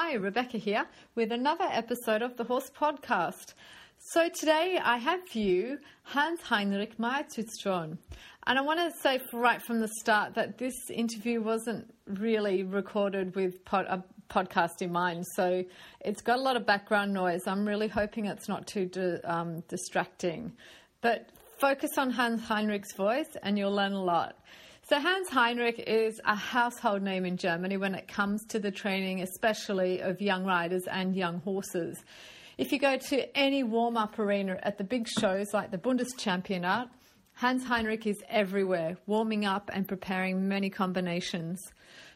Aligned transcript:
Hi, 0.00 0.14
Rebecca 0.14 0.58
here 0.58 0.86
with 1.16 1.32
another 1.32 1.66
episode 1.72 2.22
of 2.22 2.36
the 2.36 2.44
Horse 2.44 2.70
Podcast. 2.70 3.54
So 3.98 4.28
today 4.28 4.78
I 4.80 4.96
have 4.96 5.26
for 5.26 5.38
you 5.38 5.78
Hans 6.04 6.40
Heinrich 6.40 7.00
Meyer 7.00 7.24
zu 7.28 7.42
Strohen. 7.42 7.98
And 8.46 8.58
I 8.60 8.62
want 8.62 8.78
to 8.78 8.96
say 9.00 9.20
right 9.32 9.60
from 9.60 9.80
the 9.80 9.88
start 10.00 10.34
that 10.34 10.56
this 10.56 10.72
interview 10.88 11.42
wasn't 11.42 11.92
really 12.06 12.62
recorded 12.62 13.34
with 13.34 13.64
pod, 13.64 13.86
a 13.88 14.04
podcast 14.30 14.82
in 14.82 14.92
mind. 14.92 15.26
So 15.34 15.64
it's 16.00 16.22
got 16.22 16.38
a 16.38 16.42
lot 16.42 16.54
of 16.54 16.64
background 16.64 17.12
noise. 17.12 17.48
I'm 17.48 17.66
really 17.66 17.88
hoping 17.88 18.26
it's 18.26 18.48
not 18.48 18.68
too 18.68 18.86
di- 18.86 19.20
um, 19.24 19.64
distracting. 19.68 20.52
But 21.00 21.28
focus 21.60 21.98
on 21.98 22.10
Hans 22.10 22.42
Heinrich's 22.42 22.94
voice 22.96 23.36
and 23.42 23.58
you'll 23.58 23.74
learn 23.74 23.94
a 23.94 24.04
lot. 24.04 24.36
So, 24.88 24.98
Hans 24.98 25.28
Heinrich 25.28 25.80
is 25.86 26.18
a 26.24 26.34
household 26.34 27.02
name 27.02 27.26
in 27.26 27.36
Germany 27.36 27.76
when 27.76 27.94
it 27.94 28.08
comes 28.08 28.42
to 28.46 28.58
the 28.58 28.70
training, 28.70 29.20
especially 29.20 30.00
of 30.00 30.22
young 30.22 30.46
riders 30.46 30.84
and 30.90 31.14
young 31.14 31.40
horses. 31.40 32.02
If 32.56 32.72
you 32.72 32.78
go 32.78 32.96
to 32.96 33.36
any 33.36 33.62
warm 33.62 33.98
up 33.98 34.18
arena 34.18 34.58
at 34.62 34.78
the 34.78 34.84
big 34.84 35.06
shows 35.06 35.48
like 35.52 35.70
the 35.70 35.76
Bundeschampionat, 35.76 36.88
Hans 37.34 37.66
Heinrich 37.66 38.06
is 38.06 38.16
everywhere, 38.30 38.96
warming 39.04 39.44
up 39.44 39.68
and 39.74 39.86
preparing 39.86 40.48
many 40.48 40.70
combinations. 40.70 41.60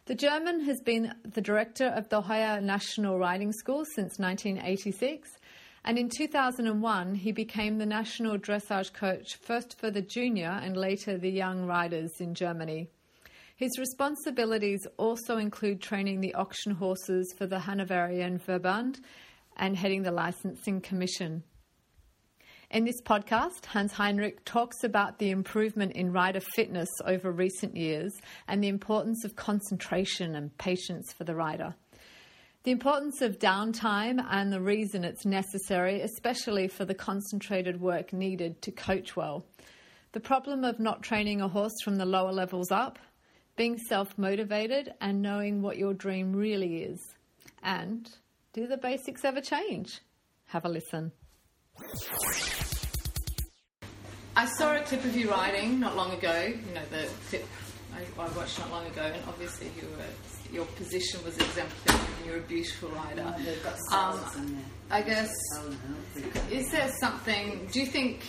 The 0.07 0.15
German 0.15 0.61
has 0.61 0.81
been 0.81 1.13
the 1.25 1.43
director 1.43 1.89
of 1.89 2.09
the 2.09 2.23
Hoya 2.23 2.63
National 2.63 3.19
Riding 3.19 3.53
School 3.53 3.85
since 3.95 4.19
1986 4.19 5.29
and 5.85 5.99
in 5.99 6.09
2001, 6.09 7.15
he 7.17 7.33
became 7.33 7.79
the 7.79 7.87
national 7.87 8.39
dressage 8.39 8.93
coach, 8.93 9.35
first 9.37 9.79
for 9.79 9.91
the 9.91 10.03
junior 10.03 10.61
and 10.63 10.77
later 10.77 11.19
the 11.19 11.31
young 11.31 11.67
riders 11.67 12.13
in 12.21 12.35
Germany. 12.35 12.89
His 13.57 13.79
responsibilities 13.79 14.87
also 14.97 15.39
include 15.39 15.81
training 15.81 16.21
the 16.21 16.35
auction 16.35 16.75
horses 16.75 17.35
for 17.37 17.47
the 17.47 17.61
Hanoverian 17.61 18.39
Verband 18.39 19.01
and 19.57 19.77
heading 19.77 20.03
the 20.03 20.13
licensing 20.13 20.81
commission. 20.81 21.43
In 22.71 22.85
this 22.85 23.03
podcast, 23.03 23.67
Hans 23.67 23.93
Heinrich 23.93 24.45
talks 24.45 24.83
about 24.83 25.19
the 25.19 25.31
improvement 25.31 25.93
in 25.93 26.13
rider 26.13 26.41
fitness 26.41 26.89
over 27.05 27.31
recent 27.31 27.77
years 27.77 28.15
and 28.49 28.65
the 28.65 28.69
importance 28.69 29.25
of 29.25 29.37
concentration 29.37 30.35
and 30.35 30.57
patience 30.57 31.13
for 31.13 31.25
the 31.25 31.35
rider. 31.35 31.75
The 32.65 32.71
importance 32.71 33.23
of 33.23 33.41
downtime 33.41 34.25
and 34.31 34.53
the 34.53 34.61
reason 34.61 35.03
it's 35.03 35.27
necessary, 35.27 36.01
especially 36.01 36.69
for 36.69 36.85
the 36.85 36.95
concentrated 36.95 37.81
work 37.81 38.13
needed 38.13 38.63
to 38.63 38.71
coach 38.71 39.17
well. 39.17 39.45
The 40.13 40.21
problem 40.21 40.63
of 40.63 40.79
not 40.79 41.03
training 41.03 41.41
a 41.41 41.49
horse 41.49 41.75
from 41.83 41.97
the 41.97 42.05
lower 42.05 42.31
levels 42.31 42.71
up, 42.71 43.01
being 43.57 43.79
self 43.79 44.17
motivated, 44.17 44.95
and 45.01 45.21
knowing 45.21 45.61
what 45.61 45.77
your 45.77 45.93
dream 45.93 46.33
really 46.33 46.85
is. 46.85 47.01
And 47.65 48.09
do 48.53 48.69
the 48.69 48.77
basics 48.77 49.25
ever 49.25 49.41
change? 49.41 50.01
Have 50.47 50.65
a 50.65 50.69
listen. 50.69 51.11
I 54.37 54.47
saw 54.47 54.77
a 54.77 54.83
clip 54.83 55.05
of 55.05 55.17
you 55.17 55.31
riding 55.31 55.81
not 55.81 55.97
long 55.97 56.13
ago, 56.13 56.45
you 56.47 56.75
know, 56.75 56.83
the 56.91 57.09
clip 57.29 57.45
I, 57.95 58.21
I 58.21 58.29
watched 58.31 58.59
not 58.59 58.71
long 58.71 58.87
ago, 58.87 59.03
and 59.03 59.23
obviously 59.29 59.69
you 59.77 59.89
were 59.97 60.05
your 60.53 60.67
position 60.67 61.25
was 61.25 61.37
exemplary 61.39 61.99
and 62.19 62.27
you're 62.27 62.37
a 62.37 62.43
beautiful 62.43 62.91
rider. 62.91 63.35
Um, 63.91 64.63
I 64.91 65.01
guess, 65.01 65.33
is 66.51 66.71
there 66.71 66.91
something, 67.01 67.67
do 67.73 67.81
you 67.81 67.87
think 67.87 68.21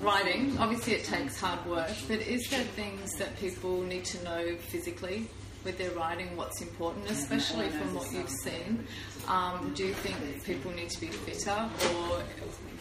riding, 0.00 0.58
obviously 0.58 0.94
it 0.94 1.04
takes 1.04 1.40
hard 1.40 1.64
work, 1.66 1.90
but 2.08 2.18
is 2.18 2.48
there 2.50 2.64
things 2.64 3.12
that 3.18 3.38
people 3.38 3.82
need 3.82 4.04
to 4.06 4.24
know 4.24 4.56
physically 4.56 5.28
with 5.68 5.76
their 5.76 5.90
riding, 5.90 6.34
what's 6.34 6.62
important, 6.62 7.10
especially 7.10 7.68
from 7.68 7.94
what 7.94 8.10
you've 8.10 8.30
seen? 8.30 8.86
Um, 9.28 9.74
do 9.74 9.84
you 9.84 9.92
think 9.92 10.42
people 10.42 10.70
need 10.72 10.88
to 10.88 11.00
be 11.00 11.08
fitter 11.08 11.50
or 11.50 12.22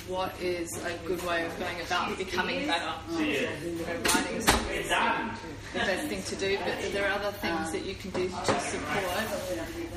what 0.08 0.34
is 0.42 0.70
a 0.86 0.94
good 1.06 1.22
way 1.28 1.46
of 1.46 1.60
going 1.60 1.82
about 1.86 2.18
becoming 2.18 2.66
better? 2.66 2.94
riding 3.12 4.36
is 4.38 4.46
the 4.46 5.80
best 5.80 6.08
thing 6.08 6.24
to 6.24 6.36
do, 6.38 6.58
but 6.64 6.94
there 6.94 7.10
are 7.10 7.20
other 7.20 7.32
things 7.32 7.74
that 7.74 7.84
you 7.84 7.94
can 7.94 8.10
do 8.12 8.30
to 8.30 8.60
support. 8.62 9.04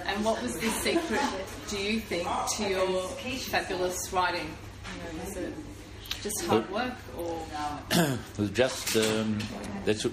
And 0.07 0.25
what 0.25 0.43
was 0.43 0.59
the 0.59 0.71
secret, 0.71 1.23
do 1.69 1.79
you 1.79 2.01
think, 2.01 2.27
to 2.57 2.69
your 2.69 3.03
fabulous 3.53 4.13
riding? 4.13 4.51
You 5.15 5.43
know, 5.43 5.53
just 6.23 6.45
hard 6.45 6.69
work 6.73 6.97
or? 7.17 7.41
just 8.53 8.97
um, 8.97 9.39
that, 9.85 10.03
you, 10.03 10.13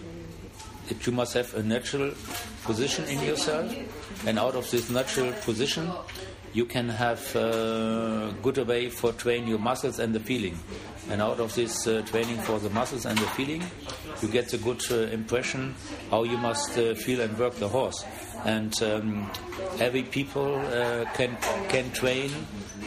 that 0.88 1.06
you 1.06 1.14
must 1.14 1.34
have 1.34 1.54
a 1.56 1.64
natural 1.64 2.14
position 2.64 3.06
in 3.06 3.22
yourself, 3.24 3.74
and 4.26 4.40
out 4.40 4.56
of 4.56 4.70
this 4.72 4.90
natural 4.90 5.32
position, 5.44 5.90
you 6.54 6.66
can 6.66 6.90
have 6.90 7.36
a 7.36 8.34
good 8.42 8.58
way 8.68 8.90
for 8.90 9.12
train 9.14 9.48
your 9.48 9.60
muscles 9.60 10.00
and 10.00 10.16
the 10.16 10.20
feeling. 10.20 10.58
And 11.10 11.22
out 11.22 11.40
of 11.40 11.54
this 11.56 11.88
uh, 11.88 12.02
training 12.06 12.38
for 12.38 12.60
the 12.60 12.70
muscles 12.70 13.06
and 13.06 13.18
the 13.18 13.28
feeling, 13.28 13.64
you 14.22 14.28
get 14.28 14.52
a 14.54 14.58
good 14.58 14.82
uh, 14.92 15.14
impression 15.14 15.76
how 16.10 16.24
you 16.24 16.38
must 16.38 16.78
uh, 16.78 16.96
feel 16.96 17.22
and 17.22 17.38
work 17.38 17.56
the 17.56 17.68
horse. 17.68 18.04
And 18.46 18.74
um, 18.84 19.32
every 19.80 20.04
people 20.04 20.56
uh, 20.56 21.06
can 21.14 21.38
can 21.70 21.92
train 21.92 22.32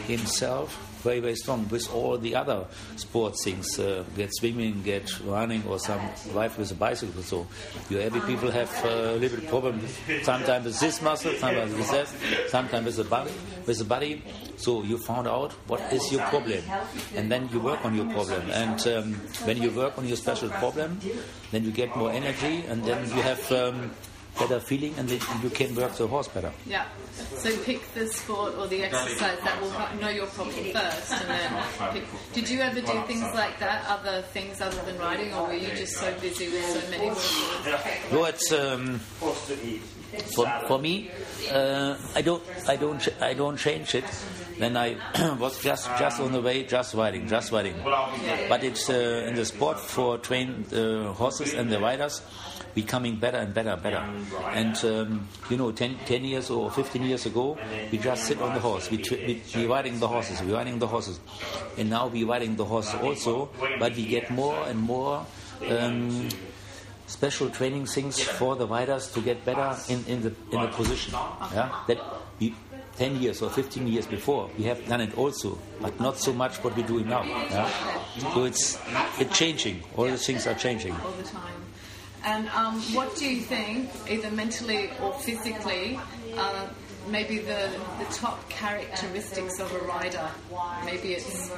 himself 0.07 0.90
very, 1.01 1.19
very 1.19 1.35
strong 1.35 1.67
with 1.69 1.91
all 1.93 2.17
the 2.17 2.35
other 2.35 2.65
sports 2.95 3.43
things. 3.43 3.79
Uh, 3.79 4.03
get 4.15 4.29
swimming, 4.33 4.81
get 4.83 5.19
running, 5.21 5.63
or 5.67 5.79
some 5.79 6.01
life 6.33 6.57
with 6.57 6.71
a 6.71 6.75
bicycle. 6.75 7.21
So 7.23 7.47
you 7.89 7.99
every 7.99 8.21
people 8.21 8.51
have 8.51 8.69
a 8.85 9.15
little 9.15 9.39
bit 9.39 9.49
problem. 9.49 9.81
Sometimes 10.23 10.65
with 10.65 10.79
this 10.79 11.01
muscle, 11.01 11.33
sometimes 11.33 11.73
with 11.73 11.91
that, 11.91 12.07
sometimes 12.49 12.85
with 12.85 12.97
the 12.97 13.03
body. 13.03 13.31
With 13.65 13.77
the 13.77 13.85
body. 13.85 14.23
So 14.57 14.83
you 14.83 14.97
found 14.97 15.27
out 15.27 15.53
what 15.67 15.81
is 15.91 16.11
your 16.11 16.21
problem, 16.29 16.63
and 17.15 17.31
then 17.31 17.49
you 17.51 17.59
work 17.59 17.83
on 17.83 17.95
your 17.95 18.05
problem. 18.13 18.49
And 18.51 18.79
um, 18.87 19.13
when 19.45 19.57
you 19.61 19.71
work 19.71 19.97
on 19.97 20.07
your 20.07 20.17
special 20.17 20.49
problem, 20.49 20.99
then 21.51 21.63
you 21.63 21.71
get 21.71 21.95
more 21.95 22.11
energy, 22.11 22.63
and 22.67 22.83
then 22.83 23.05
you 23.09 23.21
have. 23.21 23.51
Um, 23.51 23.91
better 24.39 24.59
feeling 24.59 24.93
and 24.97 25.07
then 25.09 25.19
you 25.43 25.49
can 25.49 25.75
work 25.75 25.93
the 25.93 26.07
horse 26.07 26.27
better. 26.27 26.51
Yeah. 26.65 26.85
So 27.37 27.55
pick 27.63 27.81
the 27.93 28.07
sport 28.07 28.55
or 28.57 28.67
the 28.67 28.83
exercise 28.83 29.37
that 29.43 29.61
will 29.61 29.71
know 29.99 30.09
your 30.09 30.27
problem 30.27 30.65
first 30.73 31.11
and 31.11 31.29
then 31.29 31.63
pick. 31.93 32.03
Did 32.33 32.49
you 32.49 32.61
ever 32.61 32.81
do 32.81 33.03
things 33.07 33.27
like 33.35 33.59
that, 33.59 33.85
other 33.87 34.21
things 34.21 34.61
other 34.61 34.81
than 34.83 34.97
riding, 34.97 35.33
or 35.33 35.47
were 35.47 35.53
you 35.53 35.67
just 35.75 35.97
so 35.97 36.13
busy 36.19 36.49
with 36.49 36.65
so 36.65 36.89
many 36.91 37.07
horses? 37.07 38.11
No, 38.11 38.25
it's. 38.25 38.51
Um, 38.51 38.99
for, 40.35 40.45
for 40.67 40.77
me, 40.77 41.09
uh, 41.51 41.95
I 42.15 42.21
don't, 42.21 42.43
I 42.67 42.75
don't, 42.75 43.21
I 43.21 43.33
don't 43.33 43.57
change 43.57 43.95
it. 43.95 44.03
Then 44.59 44.75
I 44.75 44.97
was 45.39 45.61
just, 45.63 45.87
just 45.97 46.19
on 46.19 46.33
the 46.33 46.41
way, 46.41 46.63
just 46.63 46.93
riding, 46.93 47.27
just 47.27 47.51
riding. 47.51 47.75
But 47.83 48.63
it's 48.63 48.89
uh, 48.89 49.25
in 49.27 49.35
the 49.35 49.45
sport 49.45 49.79
for 49.79 50.17
trained 50.17 50.73
uh, 50.73 51.13
horses 51.13 51.53
and 51.53 51.71
the 51.71 51.79
riders 51.79 52.21
becoming 52.73 53.15
better 53.17 53.37
and 53.37 53.53
better 53.53 53.69
and 53.69 53.83
better. 53.83 54.03
And 54.51 54.75
um, 54.85 55.27
you 55.49 55.57
know, 55.57 55.71
10, 55.71 55.97
10, 56.05 56.23
years 56.23 56.49
or 56.49 56.71
15 56.71 57.03
years 57.03 57.25
ago, 57.25 57.57
we 57.91 57.97
just 57.97 58.25
sit 58.25 58.41
on 58.41 58.53
the 58.53 58.59
horse. 58.59 58.89
We, 58.89 58.97
we, 58.97 59.41
we 59.55 59.67
riding 59.67 59.99
the 59.99 60.07
horses, 60.07 60.41
we 60.41 60.53
riding 60.53 60.79
the 60.79 60.87
horses. 60.87 61.19
And 61.77 61.89
now 61.89 62.07
we 62.07 62.23
riding 62.23 62.55
the 62.55 62.65
horse 62.65 62.93
also, 62.95 63.49
but 63.79 63.95
we 63.95 64.05
get 64.05 64.29
more 64.31 64.63
and 64.67 64.79
more. 64.79 65.25
Um, 65.67 66.29
special 67.11 67.49
training 67.49 67.85
things 67.85 68.23
for 68.23 68.55
the 68.55 68.65
riders 68.65 69.11
to 69.11 69.21
get 69.21 69.43
better 69.43 69.75
in, 69.89 70.03
in 70.07 70.21
the 70.23 70.33
in 70.51 70.61
the 70.61 70.67
position. 70.69 71.13
Yeah, 71.53 71.69
that 71.87 71.99
we, 72.39 72.55
10 72.97 73.21
years 73.21 73.41
or 73.41 73.49
15 73.49 73.87
years 73.87 74.05
before 74.05 74.49
we 74.57 74.63
have 74.65 74.85
done 74.87 75.01
it 75.01 75.17
also, 75.17 75.57
but 75.81 75.99
not 75.99 76.17
so 76.17 76.33
much 76.33 76.63
what 76.63 76.75
we're 76.75 76.87
doing 76.87 77.07
now. 77.07 77.23
Yeah? 77.23 77.69
So 78.33 78.43
it's 78.45 78.79
it's 79.19 79.37
changing. 79.37 79.83
All 79.97 80.05
the 80.05 80.17
things 80.17 80.47
are 80.47 80.55
changing. 80.55 80.93
All 80.93 81.11
the 81.11 81.23
time. 81.23 81.61
And 82.23 82.49
um, 82.49 82.79
what 82.93 83.15
do 83.15 83.27
you 83.27 83.41
think, 83.41 83.89
either 84.09 84.29
mentally 84.31 84.91
or 85.01 85.13
physically, 85.13 85.99
uh, 86.37 86.67
maybe 87.07 87.39
the, 87.39 87.69
the 87.97 88.05
top 88.11 88.47
characteristics 88.49 89.59
of 89.59 89.73
a 89.73 89.79
rider? 89.79 90.29
Maybe 90.85 91.13
it's 91.13 91.51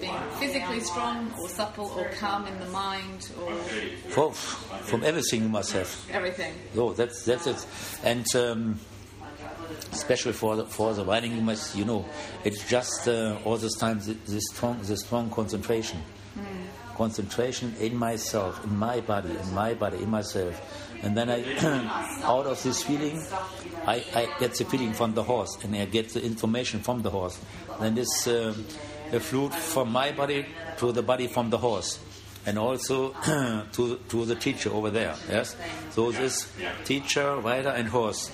being 0.00 0.18
physically 0.38 0.80
strong 0.80 1.32
or 1.40 1.48
supple 1.48 1.86
or 1.96 2.08
calm 2.10 2.46
in 2.46 2.58
the 2.58 2.66
mind 2.66 3.30
or. 3.42 3.52
For, 4.10 4.32
from 4.32 5.04
everything 5.04 5.42
you 5.44 5.48
must 5.48 5.72
have. 5.72 5.90
Everything. 6.10 6.52
Oh, 6.76 6.92
that's, 6.92 7.24
that's 7.24 7.46
it. 7.46 7.66
And. 8.04 8.26
Um, 8.34 8.80
especially 9.92 10.32
for 10.32 10.56
the, 10.56 10.66
for 10.66 10.94
the 10.94 11.04
riding, 11.04 11.34
you 11.34 11.42
must, 11.42 11.76
you 11.76 11.84
know, 11.84 12.04
it's 12.44 12.68
just 12.68 13.08
uh, 13.08 13.36
all 13.44 13.56
this 13.56 13.74
time 13.76 13.98
the, 14.00 14.14
the 14.26 14.40
strong, 14.40 14.80
the 14.82 14.96
strong 14.96 15.30
concentration 15.30 16.00
concentration 17.00 17.74
in 17.80 17.96
myself, 17.96 18.62
in 18.62 18.76
my 18.76 19.00
body, 19.00 19.30
in 19.30 19.54
my 19.54 19.72
body, 19.72 19.96
in 20.02 20.10
myself. 20.10 20.54
And 21.02 21.16
then 21.16 21.30
I, 21.30 21.40
out 22.24 22.46
of 22.46 22.62
this 22.62 22.82
feeling, 22.82 23.16
I, 23.86 24.04
I, 24.14 24.28
get 24.38 24.52
the 24.52 24.66
feeling 24.66 24.92
from 24.92 25.14
the 25.14 25.22
horse, 25.22 25.56
and 25.64 25.74
I 25.74 25.86
get 25.86 26.10
the 26.10 26.22
information 26.22 26.80
from 26.80 27.00
the 27.00 27.08
horse. 27.08 27.40
Then 27.80 27.94
this 27.94 28.26
uh, 28.26 28.52
flute 29.18 29.54
from 29.54 29.90
my 29.92 30.12
body 30.12 30.44
to 30.76 30.92
the 30.92 31.02
body 31.02 31.26
from 31.26 31.48
the 31.48 31.56
horse, 31.56 31.98
and 32.44 32.58
also 32.58 33.12
to 33.72 33.96
to 34.12 34.24
the 34.26 34.36
teacher 34.36 34.70
over 34.70 34.90
there. 34.90 35.14
Yes, 35.30 35.56
so 35.92 36.12
this 36.12 36.52
teacher, 36.84 37.36
rider, 37.36 37.70
and 37.70 37.88
horse 37.88 38.30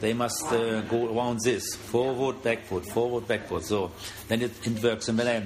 they 0.00 0.14
must 0.14 0.44
uh, 0.46 0.80
go 0.82 1.14
around 1.14 1.40
this 1.44 1.74
forward, 1.74 2.42
backward, 2.42 2.86
forward, 2.86 3.28
backward. 3.28 3.64
So 3.64 3.90
then 4.28 4.40
it, 4.42 4.52
it 4.66 4.82
works. 4.82 5.08
And 5.08 5.18
when 5.18 5.28
I 5.28 5.36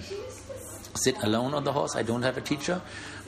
sit 0.95 1.23
alone 1.23 1.55
on 1.55 1.65
the 1.65 1.73
horse, 1.73 1.97
I 1.97 2.03
don't 2.03 2.23
have 2.23 2.37
a 2.37 2.41
teacher, 2.41 2.81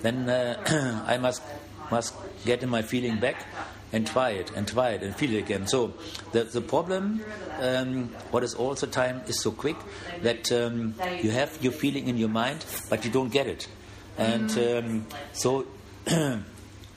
then 0.03 0.29
uh, 0.29 1.05
I 1.07 1.19
must 1.19 1.43
must 1.91 2.15
get 2.45 2.67
my 2.69 2.83
feeling 2.83 3.19
back 3.19 3.47
and 3.93 4.07
try 4.07 4.31
it 4.31 4.51
and 4.57 4.67
try 4.67 4.91
it 4.91 5.03
and 5.03 5.15
feel 5.15 5.33
it 5.35 5.39
again. 5.39 5.67
So 5.67 5.95
the 6.33 6.45
the 6.45 6.61
problem, 6.61 7.23
um, 7.61 8.15
what 8.31 8.43
is 8.43 8.55
all 8.55 8.75
the 8.75 8.87
time, 8.87 9.23
is 9.27 9.41
so 9.41 9.51
quick 9.51 9.77
that 10.23 10.51
um, 10.53 10.95
you 11.23 11.31
have 11.31 11.57
your 11.63 11.73
feeling 11.73 12.09
in 12.09 12.17
your 12.17 12.29
mind, 12.29 12.65
but 12.91 13.05
you 13.05 13.11
don't 13.11 13.31
get 13.31 13.47
it, 13.47 13.69
and 14.19 14.51
um, 14.59 15.07
so. 15.33 15.67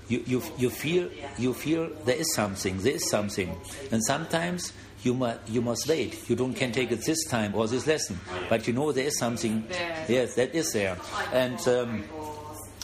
you, 0.09 0.23
you, 0.25 0.43
you 0.57 0.69
feel 0.69 1.09
you 1.37 1.53
feel 1.53 1.89
there 2.05 2.15
is 2.15 2.33
something 2.33 2.77
there 2.79 2.93
is 2.93 3.09
something 3.09 3.55
and 3.91 4.03
sometimes 4.03 4.73
you 5.03 5.13
must 5.13 5.39
you 5.47 5.61
must 5.61 5.87
wait. 5.87 6.29
You 6.29 6.35
don't 6.35 6.53
can 6.53 6.71
take 6.71 6.91
it 6.91 7.05
this 7.05 7.25
time 7.25 7.55
or 7.55 7.67
this 7.67 7.87
lesson. 7.87 8.19
But 8.49 8.67
you 8.67 8.73
know 8.73 8.91
there 8.91 9.05
is 9.05 9.17
something. 9.17 9.65
yes 10.07 10.35
that 10.35 10.53
is 10.53 10.73
there. 10.73 10.97
And 11.33 11.59
um, 11.67 12.03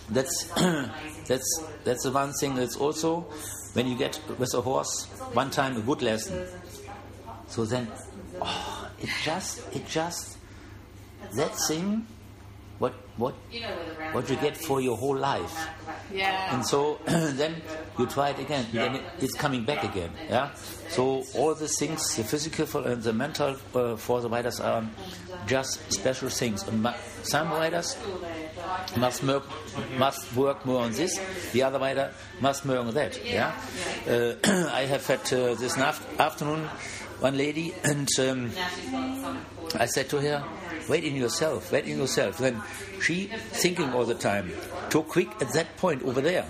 that's 0.09 0.45
that's 1.27 1.63
that's 1.83 2.03
the 2.03 2.11
one 2.11 2.33
thing 2.33 2.55
that's 2.55 2.77
also 2.77 3.21
when 3.73 3.87
you 3.87 3.97
get 3.97 4.19
with 4.37 4.53
a 4.53 4.61
horse 4.61 5.05
one 5.33 5.49
time 5.51 5.77
a 5.77 5.81
good 5.81 6.01
lesson. 6.01 6.47
So 7.47 7.65
then 7.65 7.87
oh, 8.41 8.89
it 9.01 9.09
just 9.23 9.61
it 9.75 9.87
just 9.87 10.37
that 11.35 11.55
thing 11.67 12.07
what 12.79 12.93
what 13.17 13.33
what 14.11 14.29
you 14.29 14.35
get 14.35 14.57
for 14.57 14.81
your 14.81 14.97
whole 14.97 15.15
life 15.15 15.55
Yeah. 16.11 16.53
and 16.53 16.65
so 16.65 16.99
then 17.05 17.61
you 17.97 18.05
try 18.05 18.29
it 18.29 18.39
again, 18.39 18.65
then 18.73 18.95
it, 18.95 19.03
it's 19.19 19.33
coming 19.33 19.63
back 19.63 19.83
again. 19.83 20.11
Yeah. 20.29 20.49
So 20.89 21.23
all 21.35 21.55
the 21.55 21.67
things, 21.67 22.15
the 22.15 22.23
physical 22.23 22.85
and 22.85 23.01
the 23.01 23.13
mental 23.13 23.55
uh, 23.73 23.95
for 23.95 24.21
the 24.21 24.29
riders 24.29 24.59
are 24.59 24.83
just 25.47 25.79
special 25.91 26.29
things. 26.29 26.67
And 26.67 26.85
some 27.23 27.49
riders 27.49 27.97
must 28.97 29.23
work, 29.23 29.43
must 29.97 30.35
work 30.35 30.65
more 30.65 30.83
on 30.83 30.91
this. 30.91 31.19
The 31.53 31.63
other 31.63 31.79
rider 31.79 32.11
must 32.41 32.65
work 32.65 32.79
on 32.79 32.93
that. 32.93 33.25
Yeah. 33.25 33.55
Uh, 34.07 34.35
I 34.73 34.81
have 34.85 35.07
had 35.07 35.21
uh, 35.33 35.55
this 35.55 35.75
naf- 35.77 36.03
afternoon 36.19 36.67
one 37.21 37.37
lady, 37.37 37.73
and 37.83 38.07
um, 38.19 38.51
I 39.79 39.85
said 39.87 40.09
to 40.09 40.19
her, 40.19 40.43
"Wait 40.89 41.03
in 41.03 41.15
yourself, 41.15 41.71
wait 41.71 41.85
in 41.85 41.97
yourself." 41.97 42.37
Then 42.37 42.61
she 43.01 43.29
thinking 43.51 43.93
all 43.93 44.05
the 44.05 44.15
time, 44.15 44.51
too 44.89 45.03
quick 45.03 45.29
at 45.41 45.51
that 45.53 45.77
point 45.77 46.03
over 46.03 46.21
there, 46.21 46.45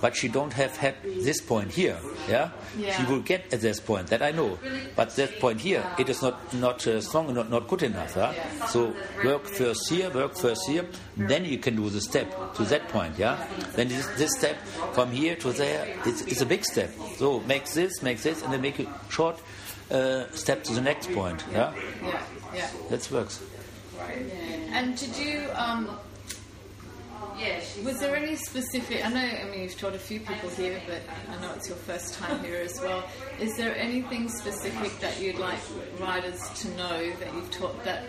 but 0.00 0.16
she 0.16 0.28
don't 0.28 0.52
have 0.52 0.76
had 0.76 0.94
this 1.04 1.40
point 1.40 1.70
here. 1.72 1.96
Yeah, 2.28 2.50
Yeah. 2.76 2.96
she 2.96 3.04
will 3.12 3.20
get 3.20 3.52
at 3.52 3.60
this 3.60 3.78
point 3.80 4.08
that 4.08 4.22
I 4.22 4.30
know, 4.32 4.58
but 4.96 5.14
that 5.16 5.38
point 5.40 5.60
here 5.60 5.84
it 5.98 6.08
is 6.08 6.22
not 6.22 6.52
not 6.54 6.86
uh, 6.86 7.00
strong, 7.00 7.32
not 7.34 7.50
not 7.50 7.68
good 7.68 7.82
enough. 7.82 8.16
Yeah? 8.16 8.32
So 8.66 8.94
work 9.24 9.46
first 9.46 9.88
here, 9.90 10.10
work 10.10 10.34
first 10.36 10.62
here, 10.68 10.86
then 11.16 11.44
you 11.44 11.58
can 11.58 11.76
do 11.76 11.88
the 11.90 12.00
step 12.00 12.54
to 12.54 12.64
that 12.64 12.88
point. 12.88 13.18
Yeah, 13.18 13.36
then 13.76 13.88
this, 13.88 14.06
this 14.16 14.30
step 14.38 14.56
from 14.94 15.10
here 15.10 15.36
to 15.36 15.52
there, 15.52 15.86
it's, 16.06 16.22
it's 16.22 16.40
a 16.40 16.46
big 16.46 16.64
step. 16.64 16.90
So 17.18 17.40
make 17.40 17.66
this, 17.70 18.02
make 18.02 18.20
this, 18.22 18.42
and 18.42 18.52
then 18.52 18.60
make 18.62 18.78
a 18.80 18.86
short 19.10 19.40
uh, 19.90 20.24
step 20.32 20.64
to 20.64 20.72
the 20.74 20.80
next 20.80 21.12
point. 21.12 21.44
Yeah, 21.52 21.72
Yeah. 22.02 22.22
Yeah. 22.54 22.68
that 22.90 23.10
works. 23.10 23.40
And 24.72 24.96
did 24.96 25.16
you? 25.16 25.48
Um, 25.54 25.98
was 27.84 27.98
there 27.98 28.14
any 28.14 28.36
specific? 28.36 29.04
I 29.04 29.08
know. 29.10 29.20
I 29.20 29.44
mean, 29.50 29.62
you've 29.62 29.78
taught 29.78 29.94
a 29.94 29.98
few 29.98 30.20
people 30.20 30.48
here, 30.50 30.80
but 30.86 31.00
I 31.28 31.40
know 31.40 31.52
it's 31.54 31.68
your 31.68 31.78
first 31.78 32.14
time 32.14 32.42
here 32.44 32.60
as 32.60 32.80
well. 32.80 33.04
Is 33.40 33.56
there 33.56 33.76
anything 33.76 34.28
specific 34.28 34.98
that 35.00 35.20
you'd 35.20 35.38
like 35.38 35.58
riders 35.98 36.48
to 36.60 36.68
know 36.76 37.12
that 37.18 37.34
you've 37.34 37.50
taught 37.50 37.82
that 37.84 38.04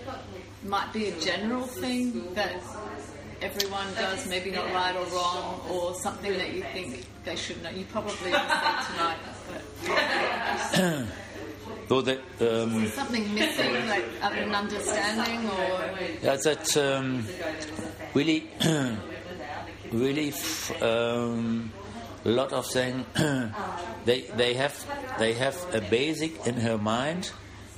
might 0.66 0.92
be 0.94 1.07
a 1.07 1.19
general 1.19 1.63
thing 1.63 2.34
that 2.36 2.62
everyone 3.42 3.88
does, 3.96 4.28
maybe 4.28 4.51
not 4.51 4.72
right 4.74 4.96
or 4.96 5.06
wrong, 5.16 5.62
or 5.69 5.96
something 5.96 6.34
that 6.34 6.54
you 6.54 6.63
think 6.74 7.06
they 7.24 7.36
should 7.36 7.62
know? 7.63 7.69
You 7.69 7.86
probably 7.86 8.31
won't 8.31 8.50
say 8.50 8.75
tonight, 8.92 9.18
but 9.50 11.06
That 11.90 12.20
um, 12.42 12.88
something 12.88 13.34
missing, 13.36 13.88
like 13.88 14.06
an 14.22 14.56
understanding, 14.56 15.48
or 15.50 15.90
Yeah, 16.24 16.38
that 16.44 16.76
um, 16.78 17.26
really, 18.14 18.50
really, 19.92 20.30
f- 20.30 20.82
um, 20.82 21.72
a 22.26 22.30
lot 22.30 22.52
of 22.54 22.66
things. 22.68 23.06
they 24.06 24.22
they 24.36 24.54
have 24.56 24.74
they 25.20 25.34
have 25.34 25.56
a 25.74 25.82
basic 25.82 26.48
in 26.48 26.56
her 26.56 26.78
mind, 26.78 27.32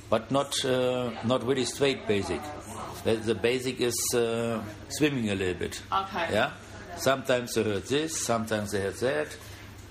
but 0.08 0.30
not 0.30 0.64
uh, 0.64 1.10
not 1.24 1.44
really 1.46 1.64
straight 1.64 2.06
basic. 2.06 2.40
The, 3.04 3.16
the 3.16 3.34
basic 3.34 3.80
is 3.80 3.94
uh, 4.14 4.60
swimming 4.88 5.30
a 5.30 5.34
little 5.34 5.54
bit. 5.54 5.82
Okay. 5.92 6.32
Yeah. 6.32 6.52
Sometimes 6.96 7.52
they 7.54 7.62
heard 7.62 7.84
this, 7.86 8.18
sometimes 8.18 8.72
they 8.72 8.80
heard 8.80 8.96
that, 8.96 9.36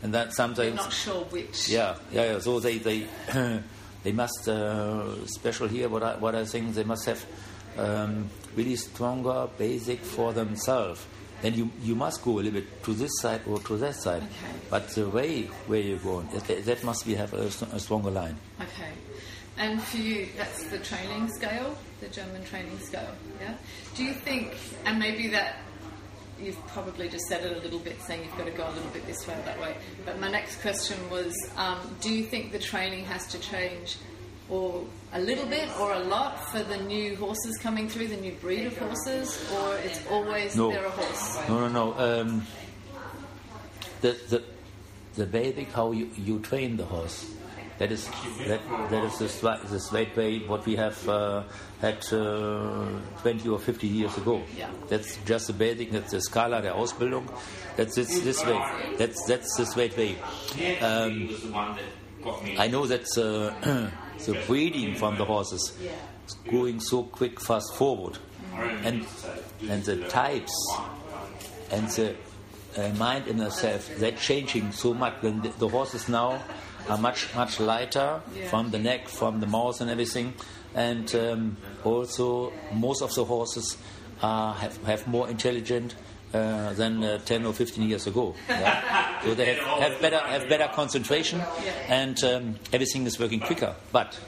and 0.01 0.13
you're 0.13 0.31
sometimes 0.31 0.75
not 0.75 0.91
sure 0.91 1.23
which. 1.25 1.69
yeah, 1.69 1.95
yeah, 2.11 2.31
yeah. 2.33 2.39
So 2.39 2.59
they 2.59 2.79
they 2.79 3.05
they 4.05 4.11
must 4.13 4.47
uh, 4.47 5.25
special 5.25 5.67
here. 5.67 5.89
What 5.89 6.03
I 6.03 6.15
what 6.15 6.35
I 6.35 6.45
think 6.45 6.75
they 6.75 6.83
must 6.83 7.05
have 7.05 7.25
um, 7.77 8.29
really 8.55 8.75
stronger 8.75 9.49
basic 9.57 9.99
for 9.99 10.31
themselves. 10.31 11.03
Then 11.41 11.55
you 11.55 11.71
you 11.81 11.95
must 11.95 12.23
go 12.23 12.33
a 12.33 12.41
little 12.45 12.61
bit 12.61 12.83
to 12.83 12.93
this 12.93 13.11
side 13.19 13.41
or 13.47 13.59
to 13.59 13.77
that 13.77 13.95
side. 13.95 14.21
Okay. 14.23 14.53
But 14.69 14.89
the 14.89 15.09
way 15.09 15.49
where 15.67 15.81
you're 15.81 15.97
going, 15.97 16.29
that, 16.29 16.65
that 16.65 16.83
must 16.83 17.05
be 17.05 17.15
have 17.15 17.33
a, 17.33 17.47
a 17.73 17.79
stronger 17.79 18.11
line. 18.11 18.37
Okay. 18.61 18.93
And 19.57 19.81
for 19.81 19.97
you, 19.97 20.27
that's 20.37 20.65
the 20.65 20.79
training 20.79 21.29
scale, 21.29 21.77
the 22.01 22.09
German 22.09 22.43
training 22.43 22.77
scale, 22.79 23.15
yeah? 23.39 23.55
Do 23.95 24.03
you 24.03 24.13
think, 24.13 24.53
and 24.83 24.99
maybe 24.99 25.29
that 25.29 25.59
you've 26.41 26.67
probably 26.67 27.07
just 27.09 27.25
said 27.27 27.45
it 27.45 27.57
a 27.57 27.59
little 27.61 27.79
bit, 27.79 28.01
saying 28.01 28.23
you've 28.23 28.37
got 28.37 28.45
to 28.45 28.51
go 28.51 28.67
a 28.67 28.71
little 28.71 28.89
bit 28.91 29.05
this 29.07 29.27
way 29.27 29.33
or 29.33 29.41
that 29.43 29.59
way, 29.59 29.75
but 30.05 30.19
my 30.19 30.29
next 30.29 30.61
question 30.61 30.97
was 31.09 31.33
um, 31.55 31.79
do 32.01 32.13
you 32.13 32.23
think 32.23 32.51
the 32.51 32.59
training 32.59 33.05
has 33.05 33.27
to 33.27 33.39
change 33.39 33.97
or 34.49 34.85
a 35.13 35.19
little 35.19 35.45
bit 35.47 35.67
or 35.79 35.93
a 35.93 35.99
lot 35.99 36.43
for 36.49 36.61
the 36.61 36.77
new 36.77 37.15
horses 37.15 37.57
coming 37.57 37.89
through, 37.89 38.07
the 38.09 38.17
new 38.17 38.33
breed 38.33 38.65
of 38.67 38.77
horses, 38.77 39.49
or 39.53 39.75
it's 39.77 40.05
always 40.11 40.55
No. 40.55 40.69
they're 40.71 40.85
a 40.85 40.89
horse? 40.91 41.49
No, 41.49 41.67
no, 41.67 41.69
no. 41.69 42.21
Um, 42.21 42.45
the 44.01 44.17
the 44.29 44.43
the 45.15 45.25
basic 45.25 45.71
how 45.71 45.91
you, 45.93 46.09
you 46.17 46.39
train 46.39 46.77
the 46.77 46.85
horse. 46.85 47.31
That 47.77 47.91
is 47.91 48.07
that 48.47 48.61
that 48.89 49.03
is 49.03 49.17
the 49.17 49.59
the 49.69 49.79
straight 49.79 50.15
way 50.15 50.39
what 50.39 50.65
we 50.65 50.77
have 50.77 51.09
uh, 51.09 51.43
had 51.81 51.97
uh, 52.13 52.87
20 53.21 53.49
or 53.49 53.59
50 53.59 53.87
years 53.87 54.17
ago. 54.17 54.41
Yeah. 54.57 54.69
That's 54.87 55.17
just 55.25 55.47
the 55.47 55.53
basic. 55.53 55.91
That's 55.91 56.11
the 56.11 56.17
Skala 56.17 56.61
der 56.61 56.71
Ausbildung. 56.71 57.27
That's 57.75 57.97
it's 57.97 58.21
this 58.21 58.45
way. 58.45 58.61
That's 58.97 59.25
that's 59.27 59.57
the 59.57 59.65
straight 59.65 59.97
way. 59.97 60.15
Um, 60.79 61.27
was 61.27 61.41
the 61.41 61.51
one 61.51 61.75
that 61.75 62.23
got 62.23 62.43
me. 62.43 62.55
I 62.57 62.67
know 62.67 62.85
that 62.87 63.05
uh, 63.17 63.89
the 64.25 64.41
breeding 64.47 64.95
from 64.95 65.17
the 65.17 65.25
horses 65.25 65.77
is 66.27 66.33
going 66.49 66.79
so 66.79 67.03
quick, 67.03 67.41
fast 67.41 67.75
forward, 67.75 68.17
and 68.55 69.05
and 69.69 69.83
the 69.83 69.97
types 70.07 70.53
and 71.71 71.89
the 71.89 72.15
uh, 72.77 72.89
mind 72.95 73.27
in 73.27 73.39
itself 73.41 73.89
they're 73.97 74.11
changing 74.11 74.71
so 74.71 74.93
much. 74.93 75.13
When 75.21 75.41
the, 75.41 75.49
the 75.49 75.67
horses 75.67 76.07
now 76.07 76.41
are 76.89 76.97
much 76.97 77.33
much 77.35 77.59
lighter 77.59 78.21
Yeah. 78.35 78.49
from 78.49 78.71
the 78.71 78.79
neck, 78.79 79.07
from 79.07 79.39
the 79.39 79.47
mouth, 79.47 79.81
and 79.81 79.89
everything, 79.89 80.33
and 80.73 81.13
um, 81.15 81.57
also 81.83 82.51
most 82.73 83.01
of 83.01 83.13
the 83.13 83.23
horses 83.25 83.77
are 84.21 84.53
have, 84.53 84.77
have 84.85 85.07
more 85.07 85.29
intelligent. 85.29 85.95
Uh, 86.33 86.73
than 86.73 87.01
uh, 87.01 87.17
10 87.19 87.45
or 87.45 87.53
15 87.53 87.87
years 87.87 88.07
ago. 88.07 88.35
Yeah? 88.49 89.21
so 89.23 89.33
they 89.35 89.53
have, 89.55 89.79
have 89.79 90.01
better 90.01 90.17
have 90.19 90.49
better 90.49 90.67
concentration, 90.73 91.41
and 91.87 92.21
um, 92.25 92.55
everything 92.73 93.05
is 93.05 93.17
working 93.17 93.39
quicker. 93.39 93.73
But 93.93 94.19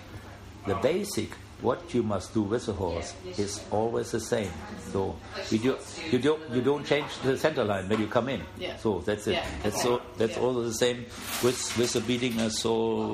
the 0.66 0.76
basic 0.76 1.32
what 1.62 1.94
you 1.94 2.04
must 2.04 2.34
do 2.34 2.44
with 2.44 2.68
a 2.68 2.74
horse 2.74 3.14
is 3.38 3.64
always 3.72 4.12
the 4.12 4.20
same. 4.20 4.52
So 4.92 5.16
you 5.50 5.58
do, 5.60 5.78
you 6.12 6.20
don't 6.20 6.42
you 6.52 6.62
don't 6.62 6.86
change 6.86 7.08
the 7.24 7.38
center 7.38 7.64
line 7.64 7.90
when 7.90 8.00
you 8.00 8.08
come 8.08 8.30
in. 8.30 8.42
Yeah. 8.60 8.78
So 8.78 9.00
that's 9.00 9.26
it. 9.28 9.34
Yeah. 9.34 9.46
That's 9.64 9.82
so 9.82 10.02
that's 10.18 10.38
Yeah. 10.38 10.44
also 10.44 10.64
the 10.64 10.74
same 10.74 11.06
with 11.44 11.58
with 11.78 11.94
the 11.94 12.02
beating 12.02 12.40
as 12.40 12.60
so 12.60 13.12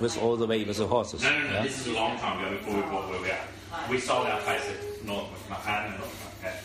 with 0.00 0.18
all 0.22 0.36
the 0.36 0.46
way 0.46 0.62
with 0.64 0.76
the 0.78 0.86
horses. 0.86 1.22
No, 1.22 1.30
no, 1.30 1.38
no. 1.46 1.52
yeah? 1.52 1.62
This 1.64 1.80
is 1.80 1.86
a 1.88 1.92
long 1.94 2.16
time 2.18 2.38
ago 2.44 2.56
before 2.56 2.74
we 2.76 2.82
bought 2.82 3.10
where 3.10 3.22
we 3.22 3.30
are. 3.30 3.40
We 3.90 3.98
sold 3.98 4.26
our 4.26 4.40
place 4.40 4.62
at 4.68 5.04
North 5.04 5.26
McMahon 5.50 5.86
and 5.90 5.98
North 5.98 6.44
at, 6.44 6.62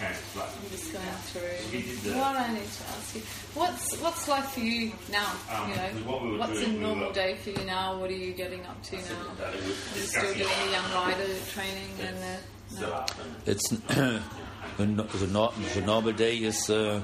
at 0.00 0.14
Chance's 0.14 0.36
I'm 0.62 0.70
just 0.70 0.92
going 0.92 1.04
through. 1.30 2.12
the- 2.12 2.18
What 2.18 2.36
I 2.36 2.52
need 2.52 2.62
to 2.70 2.84
ask 2.94 3.14
you, 3.14 3.22
what's 3.54 3.96
what's 3.98 4.28
life 4.28 4.50
for 4.52 4.60
you 4.60 4.92
now? 5.10 5.32
Um, 5.50 5.70
you 5.70 5.76
know, 5.76 5.88
what 6.10 6.22
we 6.22 6.36
what's 6.38 6.52
doing, 6.60 6.70
a 6.70 6.74
we 6.74 6.80
normal 6.80 7.08
were- 7.08 7.12
day 7.14 7.36
for 7.36 7.50
you 7.50 7.64
now? 7.64 7.96
What 7.98 8.10
are 8.10 8.14
you 8.14 8.32
getting 8.32 8.64
up 8.66 8.82
to 8.84 8.96
now? 8.96 9.02
That 9.38 9.54
it 9.54 9.62
was 9.62 9.94
Are 9.94 9.98
you 9.98 10.06
still 10.06 10.34
doing 10.34 10.58
the 10.66 10.70
young 10.72 10.92
rider 10.94 11.26
training 11.52 11.90
and 12.00 12.16
the? 12.22 12.80
No. 12.80 13.06
It's 13.46 13.68
the, 14.78 14.86
no- 14.86 15.02
the, 15.04 15.26
nor- 15.28 15.52
the 15.74 15.80
normal 15.82 16.12
day 16.12 16.36
is 16.38 16.68
uh, 16.70 17.00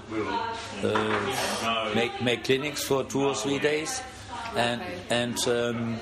uh, 0.82 1.90
make 1.94 2.20
make 2.22 2.44
clinics 2.44 2.82
for 2.82 3.04
two 3.04 3.24
or 3.26 3.34
three 3.34 3.58
days, 3.58 4.02
and 4.56 4.82
and 5.10 5.38
um, 5.48 5.98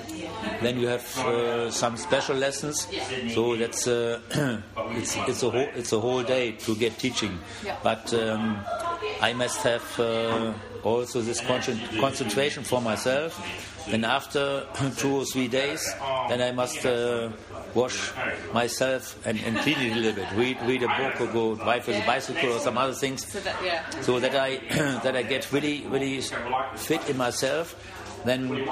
then 0.61 0.79
you 0.79 0.87
have 0.87 1.17
uh, 1.19 1.71
some 1.71 1.97
special 1.97 2.35
lessons. 2.35 2.87
So 3.33 3.55
that's 3.55 3.87
uh, 3.87 4.19
it's 4.97 5.15
it's 5.27 5.43
a 5.43 5.49
whole 5.49 5.67
it's 5.75 5.93
a 5.93 5.99
whole 5.99 6.23
day 6.23 6.53
to 6.53 6.75
get 6.75 6.97
teaching. 6.97 7.39
But 7.83 8.13
um, 8.13 8.59
I 9.21 9.33
must 9.33 9.61
have 9.63 9.99
uh, 9.99 10.53
also 10.83 11.21
this 11.21 11.41
concent- 11.41 11.99
concentration 11.99 12.63
for 12.63 12.81
myself. 12.81 13.39
And 13.87 14.05
after 14.05 14.67
two 14.97 15.15
or 15.15 15.25
three 15.25 15.47
days, 15.47 15.81
then 16.27 16.41
I 16.41 16.51
must 16.51 16.85
uh, 16.85 17.29
wash 17.73 18.11
myself 18.53 19.17
and, 19.25 19.39
and 19.39 19.57
clean 19.59 19.79
it 19.79 19.93
a 19.93 19.95
little 19.95 20.13
bit. 20.13 20.31
Read 20.35 20.57
read 20.63 20.83
a 20.83 20.87
book 20.87 21.21
or 21.21 21.27
go 21.27 21.55
drive 21.55 21.87
with 21.87 21.97
a 22.01 22.05
bicycle 22.05 22.53
or 22.53 22.59
some 22.59 22.77
other 22.77 22.93
things 22.93 23.25
So 23.25 23.39
that 23.39 24.03
so 24.03 24.19
that 24.19 24.35
I 24.35 24.57
that 25.03 25.15
I 25.15 25.23
get 25.23 25.51
really 25.51 25.85
really 25.87 26.21
fit 26.75 27.09
in 27.09 27.17
myself. 27.17 27.75
Then 28.25 28.65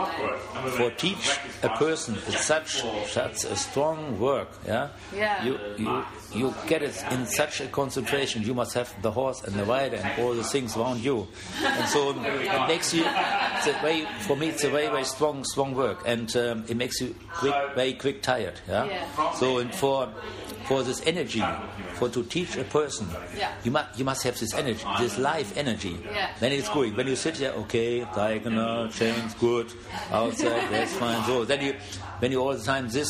for 0.78 0.92
teach 0.92 1.38
a 1.64 1.70
person 1.70 2.16
it's 2.28 2.46
such 2.46 2.84
such 3.08 3.44
a 3.46 3.56
strong 3.56 4.20
work. 4.20 4.50
Yeah. 4.66 4.90
Yeah. 5.16 5.44
You 5.44 5.60
you 5.78 6.06
you 6.34 6.54
get 6.68 6.82
it 6.84 7.04
in 7.12 7.26
such 7.26 7.62
a 7.62 7.68
concentration. 7.68 8.44
You 8.44 8.54
must 8.54 8.74
have 8.74 8.94
the 9.02 9.12
horse 9.12 9.44
and 9.44 9.56
the 9.56 9.66
rider 9.66 9.98
and 9.98 10.22
all 10.22 10.34
the 10.34 10.44
things 10.44 10.76
around 10.76 11.04
you, 11.04 11.28
and 11.64 11.88
so 11.90 12.12
it 12.12 12.68
makes 12.68 12.94
you. 12.94 13.04
It's 13.06 13.68
a 13.68 13.74
very 13.82 14.06
for 14.22 14.36
me 14.36 14.50
it's 14.50 14.64
a 14.64 14.70
very 14.70 14.88
very 14.88 15.06
strong 15.06 15.44
strong 15.44 15.74
work, 15.74 16.04
and 16.06 16.36
um, 16.36 16.66
it 16.68 16.78
makes 16.78 17.00
you 17.02 17.16
quick 17.34 17.56
very 17.76 17.94
quick 17.94 18.22
tired. 18.22 18.60
Yeah. 18.68 18.86
Yeah. 18.86 19.34
So 19.34 19.60
and 19.60 19.74
for 19.74 20.10
for 20.68 20.84
this 20.84 21.02
energy, 21.06 21.44
for 21.98 22.10
to 22.10 22.24
teach 22.24 22.56
a 22.58 22.64
person, 22.64 23.08
Yeah. 23.38 23.52
you 23.64 23.72
must 23.72 23.98
you 24.00 24.06
must 24.06 24.24
have 24.24 24.40
this 24.40 24.54
energy, 24.54 24.86
this 25.00 25.18
life 25.18 25.56
energy. 25.58 25.98
Yeah. 26.06 26.30
Then 26.40 26.52
it's 26.52 26.70
going. 26.70 26.96
When 26.96 27.08
you 27.08 27.16
sit 27.16 27.36
there, 27.36 27.52
okay, 27.54 28.02
diagonal, 28.16 28.88
chains, 28.90 29.34
good, 29.36 29.68
outside, 30.12 30.70
that's 30.72 30.94
fine. 30.94 31.24
So 31.26 31.46
then 31.46 31.62
you, 31.62 31.76
when 32.20 32.32
you 32.32 32.40
all 32.42 32.54
the 32.54 32.64
time 32.64 32.88
this, 32.90 33.10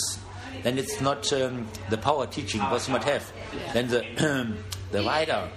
then 0.63 0.77
it's 0.77 0.99
not 1.01 1.31
um, 1.33 1.67
the 1.89 1.97
power 1.97 2.25
teaching 2.27 2.61
what 2.61 2.85
you 2.87 2.93
might 2.93 3.03
have. 3.03 3.31
Then 3.73 3.87
the 3.89 4.01
the 4.91 5.03
rider 5.03 5.49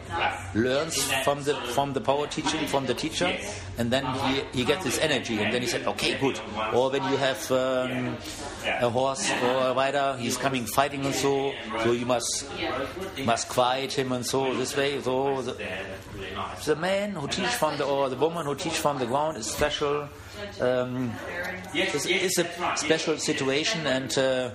learns 0.54 1.00
from 1.24 1.42
the 1.44 1.54
from 1.74 1.92
the 1.92 2.00
power 2.00 2.26
teaching 2.26 2.66
from 2.66 2.86
the 2.86 2.94
teacher, 2.94 3.36
and 3.78 3.90
then 3.90 4.04
he, 4.04 4.42
he 4.52 4.64
gets 4.64 4.84
his 4.84 4.98
energy, 4.98 5.38
and 5.38 5.52
then 5.54 5.62
he 5.62 5.68
said, 5.68 5.86
okay, 5.86 6.18
good. 6.18 6.40
Or 6.74 6.90
when 6.90 7.02
you 7.04 7.16
have 7.16 7.50
um, 7.52 8.16
a 8.64 8.88
horse 8.90 9.30
or 9.30 9.68
a 9.68 9.74
rider, 9.74 10.16
he's 10.18 10.36
coming 10.36 10.66
fighting 10.66 11.04
and 11.04 11.14
so, 11.14 11.52
so 11.82 11.92
you 11.92 12.06
must 12.06 12.50
must 13.24 13.48
quiet 13.48 13.92
him 13.92 14.12
and 14.12 14.26
so 14.26 14.54
this 14.54 14.76
way. 14.76 15.00
So 15.00 15.42
the, 15.42 15.56
the 16.64 16.76
man 16.76 17.12
who 17.12 17.28
teach 17.28 17.54
from 17.54 17.76
the 17.78 17.84
or 17.84 18.08
the 18.08 18.16
woman 18.16 18.46
who 18.46 18.54
teach 18.54 18.78
from 18.78 18.98
the 18.98 19.06
ground 19.06 19.36
is 19.36 19.46
special. 19.46 20.08
Um, 20.60 21.12
it's, 21.74 22.06
it's 22.06 22.38
a 22.38 22.46
special 22.76 23.16
situation, 23.18 23.86
and 23.86 24.16
uh, 24.18 24.50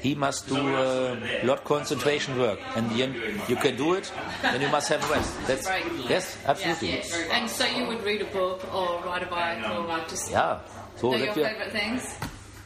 he 0.00 0.14
must 0.14 0.48
do 0.48 0.56
a 0.56 1.16
lot 1.42 1.64
concentration 1.64 2.38
work. 2.38 2.58
And 2.76 2.90
you, 2.92 3.14
you 3.48 3.56
can 3.56 3.76
do 3.76 3.94
it, 3.94 4.12
and 4.42 4.62
you 4.62 4.68
must 4.68 4.88
have 4.88 5.08
rest. 5.10 5.34
That's 5.46 5.66
Right. 5.66 5.84
yes, 6.08 6.36
absolutely. 6.46 6.98
Yeah. 6.98 7.36
And 7.36 7.50
so 7.50 7.64
you 7.66 7.86
would 7.86 8.02
read 8.04 8.22
a 8.22 8.26
book 8.26 8.62
or 8.74 9.02
ride 9.04 9.22
a 9.22 9.26
bike 9.26 9.68
or 9.70 9.86
like 9.86 10.08
just 10.08 10.30
Yeah. 10.30 10.60
So 10.96 11.16
your 11.16 11.32
favorite 11.34 11.72
things. 11.72 12.16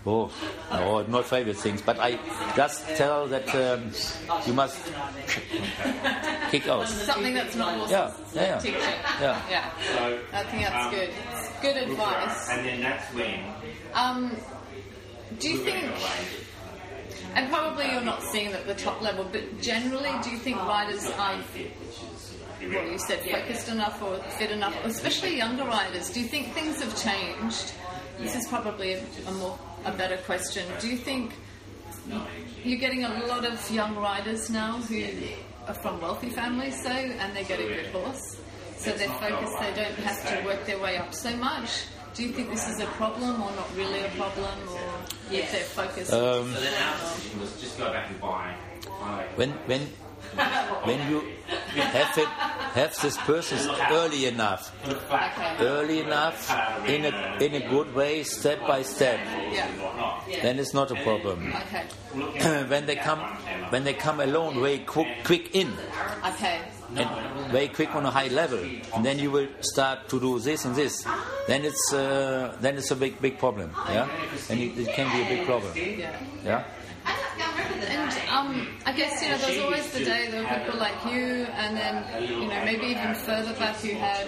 Oh 0.06 0.30
no, 0.70 1.02
not 1.06 1.24
favorite 1.26 1.56
things, 1.56 1.82
but 1.82 1.98
I 1.98 2.18
just 2.54 2.86
tell 2.96 3.26
that 3.28 3.48
um, 3.54 3.90
you 4.46 4.52
must 4.52 4.78
kick 6.50 6.68
out. 6.68 6.88
Something 6.88 7.34
that's 7.34 7.56
not 7.56 7.74
horses 7.74 7.92
Yeah, 7.92 8.12
yeah, 8.34 8.62
yeah. 8.64 8.80
Yeah. 9.20 9.42
Yeah. 9.50 9.70
So, 9.96 10.18
I 10.32 10.42
think 10.44 10.62
that's 10.66 10.94
good. 10.94 11.10
It's 11.32 11.60
good 11.60 11.76
advice. 11.76 12.48
and 12.50 12.66
then 12.66 12.80
that's 12.80 13.14
when 13.14 13.40
Um, 13.94 14.36
do 15.38 15.50
you 15.50 15.58
think, 15.58 15.84
and 17.34 17.50
probably 17.50 17.90
you're 17.90 18.00
not 18.02 18.22
seeing 18.22 18.46
it 18.50 18.54
at 18.54 18.66
the 18.66 18.74
top 18.74 19.02
level, 19.02 19.26
but 19.30 19.60
generally, 19.60 20.12
do 20.22 20.30
you 20.30 20.38
think 20.38 20.56
riders 20.56 21.04
are, 21.18 21.38
well, 22.62 22.86
you 22.90 22.98
said 22.98 23.20
focused 23.20 23.68
enough 23.68 24.00
or 24.02 24.18
fit 24.38 24.50
enough, 24.50 24.74
especially 24.84 25.36
younger 25.36 25.64
riders? 25.64 26.10
Do 26.10 26.20
you 26.20 26.26
think 26.26 26.54
things 26.54 26.82
have 26.82 26.96
changed? 27.02 27.72
This 28.18 28.34
is 28.34 28.46
probably 28.48 28.94
a, 28.94 29.02
a 29.26 29.32
more 29.32 29.58
a 29.86 29.92
better 29.92 30.16
question. 30.18 30.66
Do 30.80 30.88
you 30.88 30.96
think 30.96 31.32
you're 32.64 32.78
getting 32.78 33.04
a 33.04 33.26
lot 33.26 33.44
of 33.44 33.70
young 33.70 33.96
riders 33.96 34.50
now 34.50 34.78
who 34.78 35.04
are 35.66 35.74
from 35.74 36.00
wealthy 36.00 36.28
families, 36.28 36.82
so, 36.82 36.90
and 36.90 37.36
they 37.36 37.44
get 37.44 37.60
a 37.60 37.64
good 37.64 37.86
horse, 37.86 38.40
so 38.76 38.92
they're 38.92 39.08
focused. 39.08 39.54
They 39.60 39.72
don't 39.74 39.98
have 40.04 40.28
to 40.28 40.44
work 40.44 40.66
their 40.66 40.80
way 40.80 40.96
up 40.96 41.14
so 41.14 41.34
much. 41.36 41.86
Do 42.14 42.22
you 42.22 42.32
think 42.32 42.50
this 42.50 42.68
is 42.68 42.80
a 42.80 42.86
problem, 42.86 43.42
or 43.42 43.50
not 43.52 43.76
really 43.76 44.00
a 44.00 44.08
problem, 44.10 44.68
or 44.68 44.80
if 45.30 45.52
they're 45.52 45.62
focused? 45.62 46.12
Um, 46.12 46.52
so 46.52 46.60
then 46.60 46.74
after 46.74 47.38
was 47.38 47.60
just 47.60 47.78
go 47.78 47.92
back 47.92 48.10
and 48.10 48.20
buy. 48.20 48.56
buy 48.88 49.26
when 49.36 49.50
when 49.66 49.82
when 50.84 51.10
you 51.10 51.22
have 51.76 52.18
it 52.18 52.28
have 52.76 52.94
this 53.00 53.16
person 53.24 53.58
early 53.90 54.26
enough, 54.26 54.70
okay. 54.86 55.56
early 55.64 56.00
enough 56.00 56.38
in 56.86 57.04
a 57.08 57.12
in 57.40 57.54
a 57.54 57.62
good 57.68 57.88
way, 57.94 58.22
step 58.22 58.60
by 58.68 58.82
step, 58.82 59.18
Yeah. 59.50 59.66
then 60.42 60.58
it's 60.58 60.74
not 60.74 60.90
a 60.90 60.98
problem. 61.02 61.52
Okay. 61.66 61.84
when 62.72 62.84
they 62.86 62.96
come 62.96 63.20
when 63.72 63.84
they 63.84 63.94
come 63.94 64.20
alone 64.20 64.60
very 64.60 64.80
quick, 64.84 65.08
quick 65.24 65.54
in 65.56 65.72
Okay. 66.24 66.60
and 66.96 67.08
very 67.50 67.68
quick 67.68 67.94
on 67.96 68.04
a 68.04 68.10
high 68.10 68.28
level, 68.28 68.60
and 68.94 69.04
then 69.04 69.18
you 69.18 69.30
will 69.30 69.48
start 69.60 70.08
to 70.08 70.20
do 70.20 70.38
this 70.38 70.64
and 70.64 70.74
this. 70.76 71.02
Then 71.48 71.64
it's 71.64 71.92
uh, 71.92 72.54
then 72.60 72.76
it's 72.76 72.90
a 72.90 72.96
big 72.96 73.20
big 73.20 73.38
problem. 73.38 73.72
Yeah, 73.88 74.08
and 74.50 74.60
it, 74.60 74.76
it 74.78 74.88
can 74.94 75.08
be 75.16 75.22
a 75.24 75.28
big 75.36 75.46
problem. 75.46 75.72
Yeah. 76.44 76.62
Yeah. 77.70 78.06
And 78.06 78.28
um, 78.30 78.68
I 78.84 78.92
guess 78.92 79.22
you 79.22 79.28
know, 79.30 79.38
there's 79.38 79.58
always 79.60 79.90
the 79.90 80.04
day 80.04 80.28
there 80.30 80.42
were 80.42 80.48
people 80.48 80.78
like 80.78 81.04
you, 81.06 81.46
and 81.56 81.76
then 81.76 82.22
you 82.22 82.46
know, 82.48 82.64
maybe 82.64 82.86
even 82.86 83.14
further 83.14 83.52
back, 83.54 83.82
you 83.84 83.94
had 83.94 84.26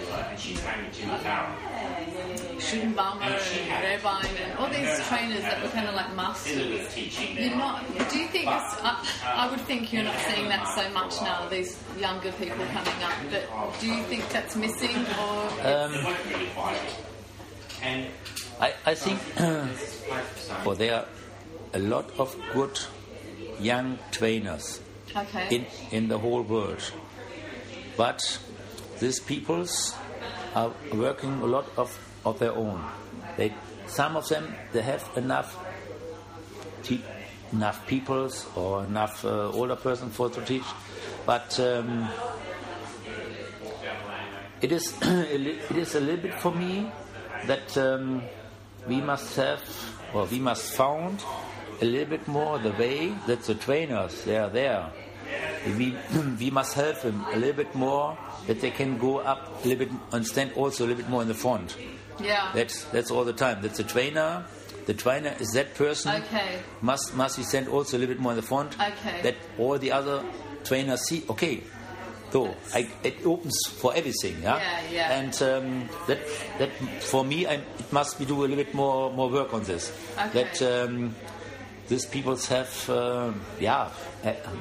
Schulten-Baumer 2.59 3.21
and 3.23 4.01
Rehbein 4.01 4.41
and 4.43 4.57
all 4.59 4.69
these 4.69 5.07
trainers 5.07 5.41
that 5.41 5.61
were 5.63 5.69
kind 5.69 5.87
of 5.87 5.95
like 5.95 6.13
masters. 6.15 6.95
You're 7.37 7.55
not. 7.55 7.85
Do 8.09 8.19
you 8.19 8.27
think? 8.27 8.47
It's, 8.47 8.75
I, 8.81 9.05
I 9.25 9.49
would 9.49 9.61
think 9.61 9.93
you're 9.93 10.03
not 10.03 10.19
seeing 10.27 10.47
that 10.49 10.67
so 10.75 10.89
much 10.91 11.21
now. 11.21 11.47
These 11.49 11.81
younger 11.99 12.31
people 12.33 12.65
coming 12.67 13.03
up, 13.03 13.13
but 13.31 13.79
do 13.79 13.87
you 13.87 14.03
think 14.03 14.27
that's 14.29 14.55
missing, 14.55 14.95
or 15.19 15.49
Um, 15.63 15.93
and 17.81 18.07
I, 18.59 18.73
I 18.85 18.93
think 18.95 19.19
well, 20.65 20.75
there 20.75 20.95
are 20.95 21.05
a 21.73 21.79
lot 21.79 22.09
of 22.19 22.35
good 22.53 22.77
young 23.59 23.99
trainers 24.11 24.79
okay? 25.15 25.47
in, 25.55 25.65
in 25.91 26.07
the 26.07 26.17
whole 26.17 26.41
world. 26.41 26.91
But 27.97 28.21
these 28.99 29.19
peoples 29.19 29.95
are 30.55 30.71
working 30.93 31.41
a 31.41 31.45
lot 31.45 31.67
of, 31.77 31.97
of 32.25 32.39
their 32.39 32.53
own. 32.53 32.83
They, 33.37 33.53
some 33.87 34.15
of 34.15 34.27
them, 34.29 34.55
they 34.71 34.81
have 34.81 35.09
enough 35.15 35.57
te- 36.83 37.03
enough 37.51 37.85
peoples 37.87 38.47
or 38.55 38.83
enough 38.85 39.25
uh, 39.25 39.49
older 39.51 39.75
person 39.75 40.09
for 40.09 40.29
to 40.29 40.41
teach, 40.41 40.63
but 41.25 41.59
um, 41.59 42.09
it 44.61 44.71
is 44.71 44.95
it 45.01 45.77
is 45.77 45.95
a 45.95 45.99
little 45.99 46.21
bit 46.21 46.33
for 46.33 46.51
me 46.51 46.91
that 47.45 47.77
um, 47.77 48.21
we 48.87 49.01
must 49.01 49.35
have 49.35 49.61
or 50.13 50.25
we 50.25 50.39
must 50.39 50.73
found 50.73 51.23
a 51.81 51.85
little 51.85 52.07
bit 52.09 52.27
more 52.27 52.59
the 52.59 52.71
way 52.71 53.13
that 53.27 53.43
the 53.43 53.55
trainers 53.55 54.23
they 54.25 54.37
are 54.37 54.49
there. 54.49 54.91
We 55.77 55.95
we 56.39 56.49
must 56.49 56.73
help 56.73 57.01
them 57.01 57.23
a 57.33 57.37
little 57.37 57.55
bit 57.63 57.73
more 57.75 58.17
that 58.47 58.61
they 58.61 58.71
can 58.71 58.97
go 58.97 59.19
up 59.19 59.63
a 59.63 59.67
little 59.67 59.85
bit 59.85 59.93
and 60.11 60.25
stand 60.25 60.53
also 60.53 60.85
a 60.85 60.87
little 60.87 61.01
bit 61.03 61.09
more 61.09 61.21
in 61.21 61.27
the 61.27 61.33
front. 61.35 61.75
yeah. 62.19 62.51
That's 62.53 62.85
that's 62.85 63.11
all 63.11 63.25
the 63.25 63.33
time. 63.33 63.61
That's 63.61 63.77
the 63.77 63.83
trainer. 63.83 64.45
The 64.85 64.93
trainer 64.95 65.35
is 65.39 65.51
that 65.51 65.75
person 65.75 66.23
Okay. 66.23 66.59
must 66.81 67.13
must 67.15 67.37
be 67.37 67.43
sent 67.43 67.67
also 67.67 67.97
a 67.97 67.99
little 67.99 68.15
bit 68.15 68.21
more 68.21 68.31
in 68.31 68.37
the 68.37 68.47
front. 68.47 68.73
Okay. 68.79 69.21
That 69.21 69.35
all 69.59 69.77
the 69.77 69.91
other 69.91 70.23
trainers 70.63 71.01
see. 71.07 71.23
Okay, 71.29 71.61
so 72.31 72.55
I, 72.73 72.89
it 73.03 73.23
opens 73.25 73.55
for 73.77 73.93
everything. 73.93 74.41
Yeah. 74.41 74.57
Yeah, 74.57 74.81
yeah. 74.91 75.19
And 75.19 75.33
um, 75.43 75.89
that 76.07 76.19
that 76.57 76.71
for 77.03 77.23
me, 77.23 77.45
I, 77.45 77.55
it 77.55 77.91
must 77.93 78.17
be 78.17 78.25
do 78.25 78.39
a 78.39 78.47
little 78.47 78.55
bit 78.63 78.73
more 78.73 79.11
more 79.13 79.29
work 79.29 79.53
on 79.53 79.63
this. 79.63 79.91
Okay. 80.17 80.31
That 80.43 80.61
um, 80.63 81.13
these 81.89 82.05
people 82.05 82.37
have 82.37 82.89
uh, 82.89 83.31
yeah 83.59 83.89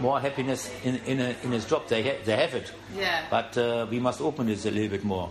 more 0.00 0.18
happiness 0.20 0.70
in 0.82 0.96
in, 1.06 1.20
a, 1.20 1.36
in 1.44 1.52
his 1.52 1.64
job. 1.64 1.86
They 1.88 2.02
ha- 2.02 2.20
they 2.24 2.36
have 2.36 2.54
it. 2.54 2.72
Yeah. 2.96 3.26
But 3.30 3.56
uh, 3.56 3.86
we 3.90 4.00
must 4.00 4.20
open 4.20 4.46
this 4.46 4.66
a 4.66 4.70
little 4.70 4.88
bit 4.88 5.04
more. 5.04 5.30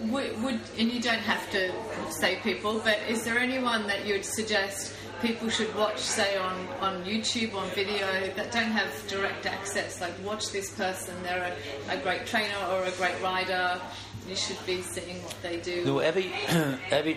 Would, 0.00 0.42
would 0.42 0.60
and 0.78 0.92
you 0.92 1.00
don't 1.00 1.24
have 1.24 1.50
to 1.52 1.72
say 2.10 2.36
people, 2.42 2.80
but 2.84 2.98
is 3.08 3.24
there 3.24 3.38
anyone 3.38 3.86
that 3.86 4.04
you 4.06 4.14
would 4.14 4.26
suggest 4.26 4.92
people 5.22 5.48
should 5.48 5.74
watch, 5.74 5.98
say 5.98 6.36
on, 6.36 6.54
on 6.80 7.02
YouTube, 7.04 7.54
on 7.54 7.66
video, 7.70 8.06
that 8.36 8.52
don't 8.52 8.72
have 8.72 8.90
direct 9.08 9.46
access? 9.46 10.00
Like, 10.02 10.12
watch 10.22 10.52
this 10.52 10.70
person; 10.70 11.14
they're 11.22 11.56
a, 11.88 11.94
a 11.94 11.96
great 12.02 12.26
trainer 12.26 12.58
or 12.72 12.84
a 12.84 12.90
great 12.92 13.20
rider. 13.22 13.80
You 14.28 14.36
should 14.36 14.58
be 14.66 14.82
seeing 14.82 15.22
what 15.22 15.36
they 15.42 15.60
do. 15.60 15.84
No, 15.86 16.00
every 16.00 16.30
every 16.90 17.16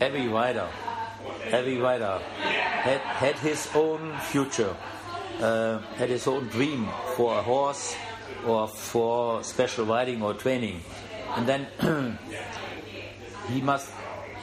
every 0.00 0.28
rider, 0.28 0.68
every 1.50 1.78
rider 1.78 2.20
had, 2.82 3.00
had 3.00 3.34
his 3.38 3.68
own 3.74 4.16
future, 4.30 4.74
uh, 5.40 5.78
had 5.96 6.08
his 6.08 6.26
own 6.26 6.48
dream 6.48 6.88
for 7.16 7.38
a 7.38 7.42
horse 7.42 7.94
or 8.46 8.68
for 8.68 9.42
special 9.42 9.84
riding 9.86 10.22
or 10.22 10.34
training, 10.34 10.80
and 11.36 11.46
then 11.46 11.66
he 13.48 13.60
must 13.60 13.90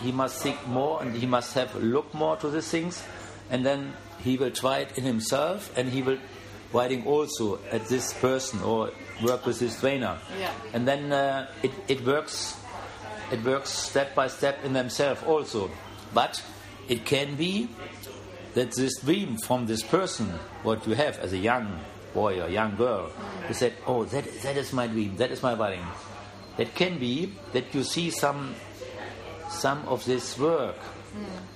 he 0.04 0.12
must 0.12 0.42
think 0.42 0.58
more 0.68 1.02
and 1.02 1.16
he 1.16 1.26
must 1.26 1.54
have 1.54 1.74
look 1.76 2.14
more 2.14 2.36
to 2.38 2.50
these 2.50 2.68
things, 2.70 3.04
and 3.50 3.66
then 3.66 3.94
he 4.20 4.38
will 4.38 4.52
try 4.52 4.80
it 4.80 4.98
in 4.98 5.04
himself 5.04 5.72
and 5.78 5.90
he 5.90 6.02
will 6.02 6.18
riding 6.74 7.06
also 7.06 7.60
at 7.72 7.86
this 7.88 8.14
person 8.14 8.62
or 8.62 8.92
work 9.24 9.46
with 9.46 9.60
his 9.60 9.80
trainer, 9.80 10.18
Yeah. 10.38 10.52
and 10.74 10.88
then 10.88 11.12
uh, 11.14 11.48
it 11.64 11.72
it 11.88 12.06
works 12.06 12.58
it 13.32 13.44
works 13.44 13.70
step 13.70 14.14
by 14.16 14.28
step 14.28 14.64
in 14.66 14.74
themselves 14.74 15.22
also. 15.24 15.72
But 16.14 16.44
it 16.88 17.06
can 17.06 17.36
be 17.36 17.70
that 18.56 18.72
this 18.72 18.98
dream 19.00 19.38
from 19.38 19.68
this 19.68 19.84
person, 19.84 20.28
what 20.64 20.88
you 20.88 20.96
have 20.96 21.20
as 21.20 21.34
a 21.34 21.38
young 21.38 21.80
boy 22.14 22.42
or 22.42 22.50
young 22.50 22.76
girl, 22.76 23.12
you 23.48 23.54
said, 23.54 23.74
"Oh, 23.86 24.06
that 24.06 24.26
that 24.42 24.58
is 24.58 24.74
my 24.74 24.88
dream. 24.88 25.16
That 25.18 25.32
is 25.32 25.44
my 25.44 25.54
wedding." 25.54 25.86
That 26.58 26.74
can 26.74 26.98
be 26.98 27.34
that 27.52 27.76
you 27.76 27.84
see 27.84 28.10
some 28.10 28.56
some 29.50 29.86
of 29.88 30.06
this 30.06 30.40
work 30.40 30.78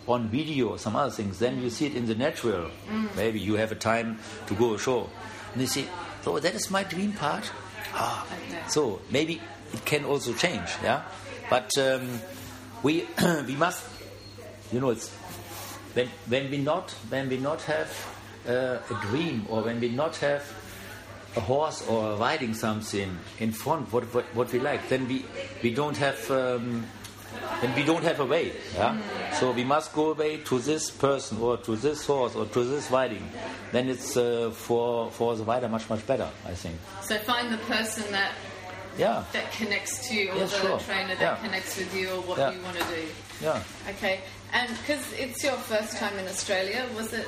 on 0.08 0.28
video, 0.30 0.70
or 0.70 0.78
some 0.78 0.96
other 0.96 1.12
things. 1.12 1.40
Then 1.40 1.62
you 1.62 1.70
see 1.70 1.86
it 1.88 1.96
in 1.96 2.06
the 2.06 2.16
natural. 2.16 2.70
Maybe 3.16 3.40
you 3.40 3.56
have 3.56 3.72
a 3.72 3.76
time 3.76 4.20
to 4.48 4.54
go 4.54 4.74
ashore, 4.76 5.10
and 5.54 5.62
you 5.62 5.68
see, 5.68 5.88
"Oh, 6.26 6.40
that 6.40 6.54
is 6.54 6.70
my 6.70 6.84
dream 6.84 7.14
part." 7.14 7.50
Ah, 7.94 8.26
so 8.68 9.02
maybe 9.10 9.42
it 9.74 9.86
can 9.86 10.06
also 10.06 10.34
change, 10.34 10.70
yeah. 10.84 11.04
But 11.50 11.72
um, 11.78 12.22
we 12.84 13.08
we 13.48 13.56
must, 13.56 13.84
you 14.72 14.80
know, 14.80 14.90
it's 14.92 15.10
when 16.00 16.08
when 16.28 16.52
we 16.52 16.58
not 16.58 16.92
when 17.10 17.30
we 17.30 17.38
not 17.38 17.62
have 17.64 17.90
uh, 18.48 18.78
a 18.90 19.08
dream 19.08 19.46
or 19.50 19.64
when 19.64 19.80
we 19.80 19.90
not 19.90 20.16
have 20.18 20.44
a 21.36 21.40
horse 21.42 21.86
or 21.88 22.16
riding 22.16 22.54
something 22.54 23.18
in 23.40 23.52
front 23.52 23.92
what 23.94 24.04
what, 24.14 24.26
what 24.36 24.52
we 24.54 24.60
like, 24.60 24.88
then 24.90 25.08
we 25.08 25.26
we 25.64 25.74
don't 25.74 25.98
have. 25.98 26.20
Um, 26.32 26.86
then 27.62 27.76
we 27.76 27.84
don't 27.84 28.04
have 28.04 28.20
a 28.20 28.26
way, 28.26 28.52
yeah. 28.74 28.98
So 29.40 29.52
we 29.52 29.64
must 29.64 29.94
go 29.94 30.12
away 30.12 30.38
to 30.50 30.58
this 30.60 30.90
person 30.90 31.38
or 31.40 31.58
to 31.58 31.76
this 31.76 32.04
horse 32.08 32.36
or 32.36 32.46
to 32.48 32.64
this 32.64 32.90
riding. 32.90 33.22
Then 33.72 33.88
it's 33.88 34.18
uh, 34.18 34.50
for 34.52 35.12
for 35.12 35.36
the 35.36 35.44
rider 35.44 35.70
much 35.70 35.88
much 35.90 36.06
better, 36.08 36.28
I 36.48 36.54
think. 36.56 36.76
So 37.04 37.18
find 37.20 37.54
the 37.54 37.60
person 37.70 38.04
that 38.12 38.32
Yeah, 38.98 39.24
that 39.32 39.52
connects 39.52 40.10
to 40.10 40.16
you, 40.16 40.32
or 40.32 40.40
the 40.40 40.48
sure. 40.48 40.80
trainer 40.80 41.16
that 41.16 41.22
Yeah. 41.22 41.36
connects 41.46 41.78
with 41.78 41.94
you, 41.96 42.10
or 42.10 42.22
what 42.26 42.38
Yeah. 42.40 42.52
you 42.52 42.62
want 42.64 42.78
to 42.78 42.86
do. 42.96 43.04
yeah. 43.42 43.62
Okay, 43.94 44.20
and 44.54 44.70
because 44.78 45.12
it's 45.14 45.44
your 45.44 45.58
first 45.58 45.98
time 45.98 46.18
in 46.18 46.28
Australia, 46.28 46.86
was 46.96 47.14
it 47.14 47.28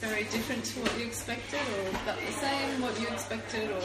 very 0.00 0.24
different 0.24 0.64
to 0.64 0.80
what 0.80 0.98
you 0.98 1.06
expected, 1.06 1.60
or 1.78 1.88
about 2.02 2.18
the 2.26 2.32
same? 2.32 2.80
What 2.82 3.00
you 3.00 3.08
expected, 3.08 3.70
or 3.70 3.80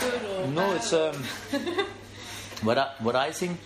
good, 0.00 0.22
or 0.30 0.46
No, 0.48 0.66
bad? 0.68 0.76
it's 0.76 0.92
um, 0.92 1.14
what 2.62 2.78
I, 2.78 2.90
what 3.00 3.16
I 3.16 3.32
think 3.32 3.58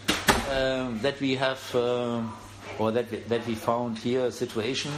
um, 0.51 1.01
that 1.01 1.19
we 1.21 1.35
have 1.37 1.75
um 1.75 2.33
or 2.79 2.91
that 2.93 3.11
we, 3.11 3.19
that 3.29 3.47
we 3.47 3.55
found 3.55 3.99
here 3.99 4.27
a 4.27 4.33
situation 4.33 4.93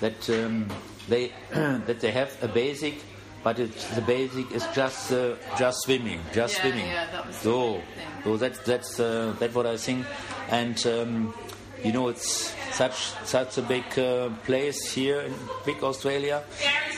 that 0.00 0.28
um, 0.30 0.66
they 1.08 1.32
that 1.52 2.00
they 2.00 2.10
have 2.12 2.30
a 2.42 2.48
basic, 2.48 2.94
but 3.42 3.58
it's, 3.58 3.86
the 3.94 4.00
basic 4.02 4.50
is 4.52 4.64
just 4.74 5.12
uh, 5.12 5.34
just 5.58 5.82
swimming, 5.82 6.20
just 6.32 6.54
Yeah, 6.56 6.60
swimming. 6.62 6.86
yeah, 6.86 7.06
that 7.10 7.26
was 7.26 7.36
so 7.36 7.82
so 8.24 8.36
that's 8.36 8.58
that's 8.60 9.00
uh, 9.00 9.34
that's 9.40 9.54
what 9.54 9.66
I 9.66 9.76
think, 9.76 10.06
and. 10.50 10.86
You 11.84 11.92
know, 11.92 12.08
it's 12.08 12.54
such 12.72 13.12
such 13.24 13.58
a 13.58 13.62
big 13.62 13.98
uh, 13.98 14.28
place 14.44 14.92
here 14.92 15.20
in 15.20 15.34
big 15.64 15.82
Australia, 15.82 16.42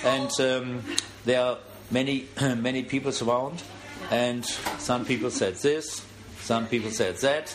and 0.04 0.30
um, 0.40 0.82
there 1.24 1.40
are 1.40 1.58
many 1.90 2.26
many 2.40 2.82
people 2.82 3.12
around, 3.22 3.62
and 4.10 4.44
some 4.78 5.04
people 5.04 5.30
said 5.30 5.54
this, 5.56 6.04
some 6.40 6.66
people 6.66 6.90
said 6.90 7.16
that, 7.18 7.54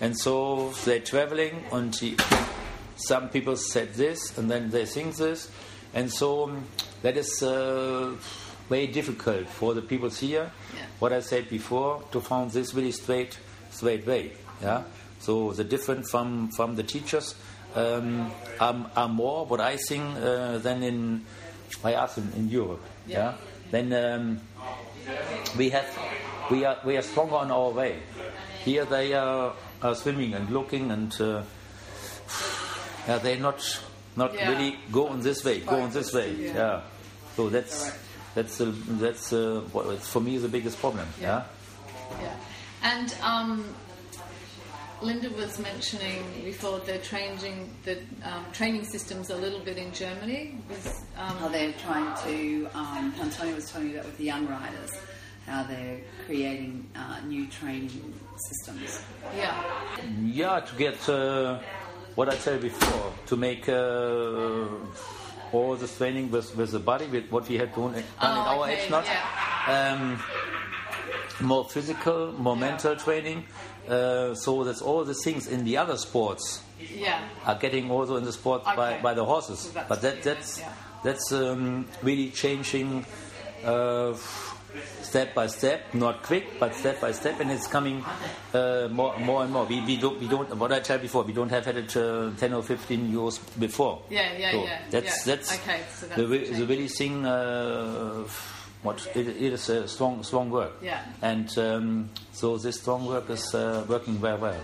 and 0.00 0.18
so 0.18 0.70
they're 0.84 1.00
traveling, 1.00 1.64
and 1.72 1.94
some 2.96 3.28
people 3.30 3.56
said 3.56 3.94
this, 3.94 4.36
and 4.36 4.50
then 4.50 4.70
they 4.70 4.84
think 4.84 5.16
this, 5.16 5.50
and 5.94 6.12
so 6.12 6.44
um, 6.44 6.64
that 7.02 7.16
is 7.16 7.42
uh, 7.42 8.14
very 8.68 8.86
difficult 8.86 9.48
for 9.48 9.74
the 9.74 9.82
people 9.82 10.10
here. 10.10 10.50
Yeah. 10.74 10.86
What 10.98 11.12
I 11.12 11.20
said 11.20 11.48
before 11.48 12.02
to 12.12 12.20
find 12.20 12.50
this 12.50 12.74
really 12.74 12.92
straight 12.92 13.38
straight 13.70 14.06
way. 14.06 14.32
Yeah. 14.60 14.82
So 15.20 15.52
the 15.52 15.64
different 15.64 16.08
from 16.08 16.50
from 16.56 16.76
the 16.76 16.82
teachers 16.82 17.34
um, 17.74 18.30
are, 18.60 18.90
are 18.96 19.08
more 19.08 19.46
what 19.46 19.60
I 19.60 19.76
think 19.76 20.16
uh, 20.16 20.58
than 20.58 20.82
in 20.82 21.24
by 21.82 21.94
us 21.94 22.18
in, 22.18 22.32
in 22.36 22.48
Europe. 22.48 22.82
Yeah. 23.06 23.18
Yeah. 23.18 23.34
Then 23.70 23.92
um, 23.92 24.40
we 25.56 25.70
have 25.70 25.86
we 26.50 26.64
are 26.64 26.78
we 26.84 26.96
are 26.96 27.02
stronger 27.02 27.36
on 27.36 27.50
our 27.50 27.70
way. 27.70 27.98
Here 28.64 28.84
they 28.84 29.14
are, 29.14 29.52
are 29.82 29.94
swimming 29.94 30.34
and 30.34 30.50
looking 30.50 30.90
and 30.90 31.20
uh, 31.20 31.42
yeah, 33.08 33.18
they 33.18 33.38
not 33.38 33.62
not 34.16 34.34
Yeah. 34.34 34.50
really 34.50 34.78
go 34.90 35.08
on 35.08 35.20
this 35.20 35.44
way, 35.44 35.60
go 35.60 35.80
on 35.80 35.90
this 35.90 36.12
way. 36.12 36.32
Yeah. 36.34 36.54
Yeah. 36.54 36.80
So 37.36 37.48
that's 37.48 37.92
that's 38.34 38.60
uh, 38.60 38.72
that's 39.00 39.32
uh, 39.32 39.62
for 40.00 40.20
me 40.20 40.38
the 40.38 40.48
biggest 40.48 40.78
problem. 40.78 41.06
Yeah. 41.20 41.44
yeah? 42.18 42.22
Yeah. 42.22 42.36
And 42.82 43.14
um, 43.22 43.64
Linda 45.02 45.28
was 45.30 45.58
mentioning 45.58 46.24
before 46.44 46.78
they're 46.80 46.98
changing 47.00 47.70
the 47.84 47.98
um, 48.24 48.44
training 48.52 48.84
systems 48.84 49.30
a 49.30 49.36
little 49.36 49.60
bit 49.60 49.76
in 49.76 49.92
Germany. 49.92 50.58
Was, 50.70 51.04
how 51.14 51.46
um, 51.46 51.52
they're 51.52 51.72
trying 51.72 52.16
to, 52.24 52.68
um, 52.74 53.14
Antonio 53.20 53.54
was 53.54 53.70
telling 53.70 53.88
me 53.88 53.94
that 53.94 54.04
with 54.06 54.16
the 54.16 54.24
young 54.24 54.46
riders, 54.48 54.90
how 55.46 55.64
they're 55.64 56.00
creating 56.24 56.86
uh, 56.96 57.20
new 57.26 57.46
training 57.48 58.14
systems. 58.48 59.02
yeah, 59.36 59.62
Yeah, 60.22 60.60
to 60.60 60.76
get 60.76 61.08
uh, 61.08 61.58
what 62.14 62.28
I 62.30 62.36
said 62.36 62.62
before, 62.62 63.12
to 63.26 63.36
make 63.36 63.68
uh, 63.68 64.64
all 65.52 65.76
this 65.76 65.96
training 65.98 66.30
with, 66.30 66.56
with 66.56 66.72
the 66.72 66.78
body, 66.80 67.06
with 67.06 67.30
what 67.30 67.48
we 67.48 67.56
had 67.58 67.74
done, 67.74 67.92
done 67.92 67.98
in 68.00 68.04
Oh, 68.22 68.26
our 68.26 68.64
okay, 68.64 68.82
age, 68.84 68.90
not 68.90 69.06
um, 69.68 70.22
more 71.40 71.64
physical, 71.66 72.32
more 72.32 72.56
mental 72.56 72.96
training. 72.96 73.44
Uh, 73.88 74.34
so 74.34 74.64
that's 74.64 74.82
all 74.82 75.04
the 75.04 75.14
things 75.14 75.46
in 75.46 75.64
the 75.64 75.76
other 75.76 75.96
sports 75.96 76.62
yeah, 76.94 77.20
are 77.44 77.54
getting 77.54 77.90
also 77.90 78.16
in 78.16 78.24
the 78.24 78.32
sport 78.32 78.64
by, 78.64 78.94
Okay. 78.94 79.02
by 79.02 79.14
the 79.14 79.24
horses. 79.24 79.60
So 79.72 79.82
but 79.88 80.02
that, 80.02 80.22
that's 80.22 80.58
meant, 80.58 80.72
that's 81.04 81.32
um, 81.32 81.86
really 82.02 82.30
changing 82.30 83.06
uh, 83.64 84.14
step 85.02 85.34
by 85.34 85.46
step, 85.46 85.94
not 85.94 86.22
quick, 86.22 86.58
but 86.60 86.74
step 86.74 87.00
by 87.00 87.12
step, 87.12 87.40
and 87.40 87.50
it's 87.50 87.66
coming 87.66 88.04
uh, 88.52 88.88
more 88.90 89.16
more 89.20 89.44
and 89.44 89.52
more. 89.52 89.64
We, 89.64 89.80
we 89.80 89.96
don't 89.96 90.18
we 90.20 90.28
don't 90.28 90.54
what 90.56 90.72
I 90.72 90.82
said 90.82 91.00
before. 91.00 91.22
We 91.22 91.32
don't 91.32 91.48
have 91.50 91.64
had 91.64 91.76
it 91.76 91.96
uh, 91.96 92.30
ten 92.36 92.52
or 92.52 92.62
fifteen 92.62 93.10
years 93.10 93.38
before. 93.58 94.02
Yeah, 94.10 94.36
yeah, 94.36 94.50
so 94.50 94.64
yeah, 94.64 94.78
That's 94.90 95.26
yeah. 95.26 95.36
that's 95.36 95.54
Okay, 95.60 95.80
so 95.94 96.06
that's 96.06 96.16
the, 96.16 96.22
the 96.22 96.28
re- 96.28 96.38
the 96.50 96.56
change. 96.56 96.68
really 96.68 96.88
thing. 96.88 97.24
What 98.82 99.06
it, 99.14 99.26
it 99.26 99.52
is 99.52 99.68
a 99.68 99.88
strong 99.88 100.22
strong 100.22 100.50
work. 100.50 100.72
Yeah. 100.82 101.04
And 101.22 101.56
um, 101.58 102.10
so 102.32 102.56
this 102.56 102.80
strong 102.80 103.06
work 103.06 103.28
is 103.30 103.54
uh, 103.54 103.84
working 103.88 104.14
very 104.18 104.38
well. 104.38 104.60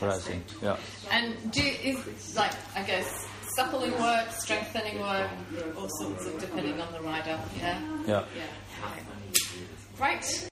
What 0.00 0.10
I 0.10 0.18
think. 0.18 0.44
Yeah. 0.62 0.76
And 1.10 1.34
do 1.52 1.62
is 1.62 2.34
like 2.36 2.52
I 2.74 2.82
guess 2.82 3.26
suppling 3.56 3.92
work, 3.92 4.30
strengthening 4.32 5.00
work, 5.00 5.30
all 5.76 5.88
sorts 6.00 6.26
of 6.26 6.40
depending 6.40 6.80
on 6.80 6.92
the 6.92 7.00
rider. 7.00 7.38
Yeah. 7.58 7.80
Yeah. 8.06 8.24
Yeah. 8.36 8.46
Right. 9.98 10.49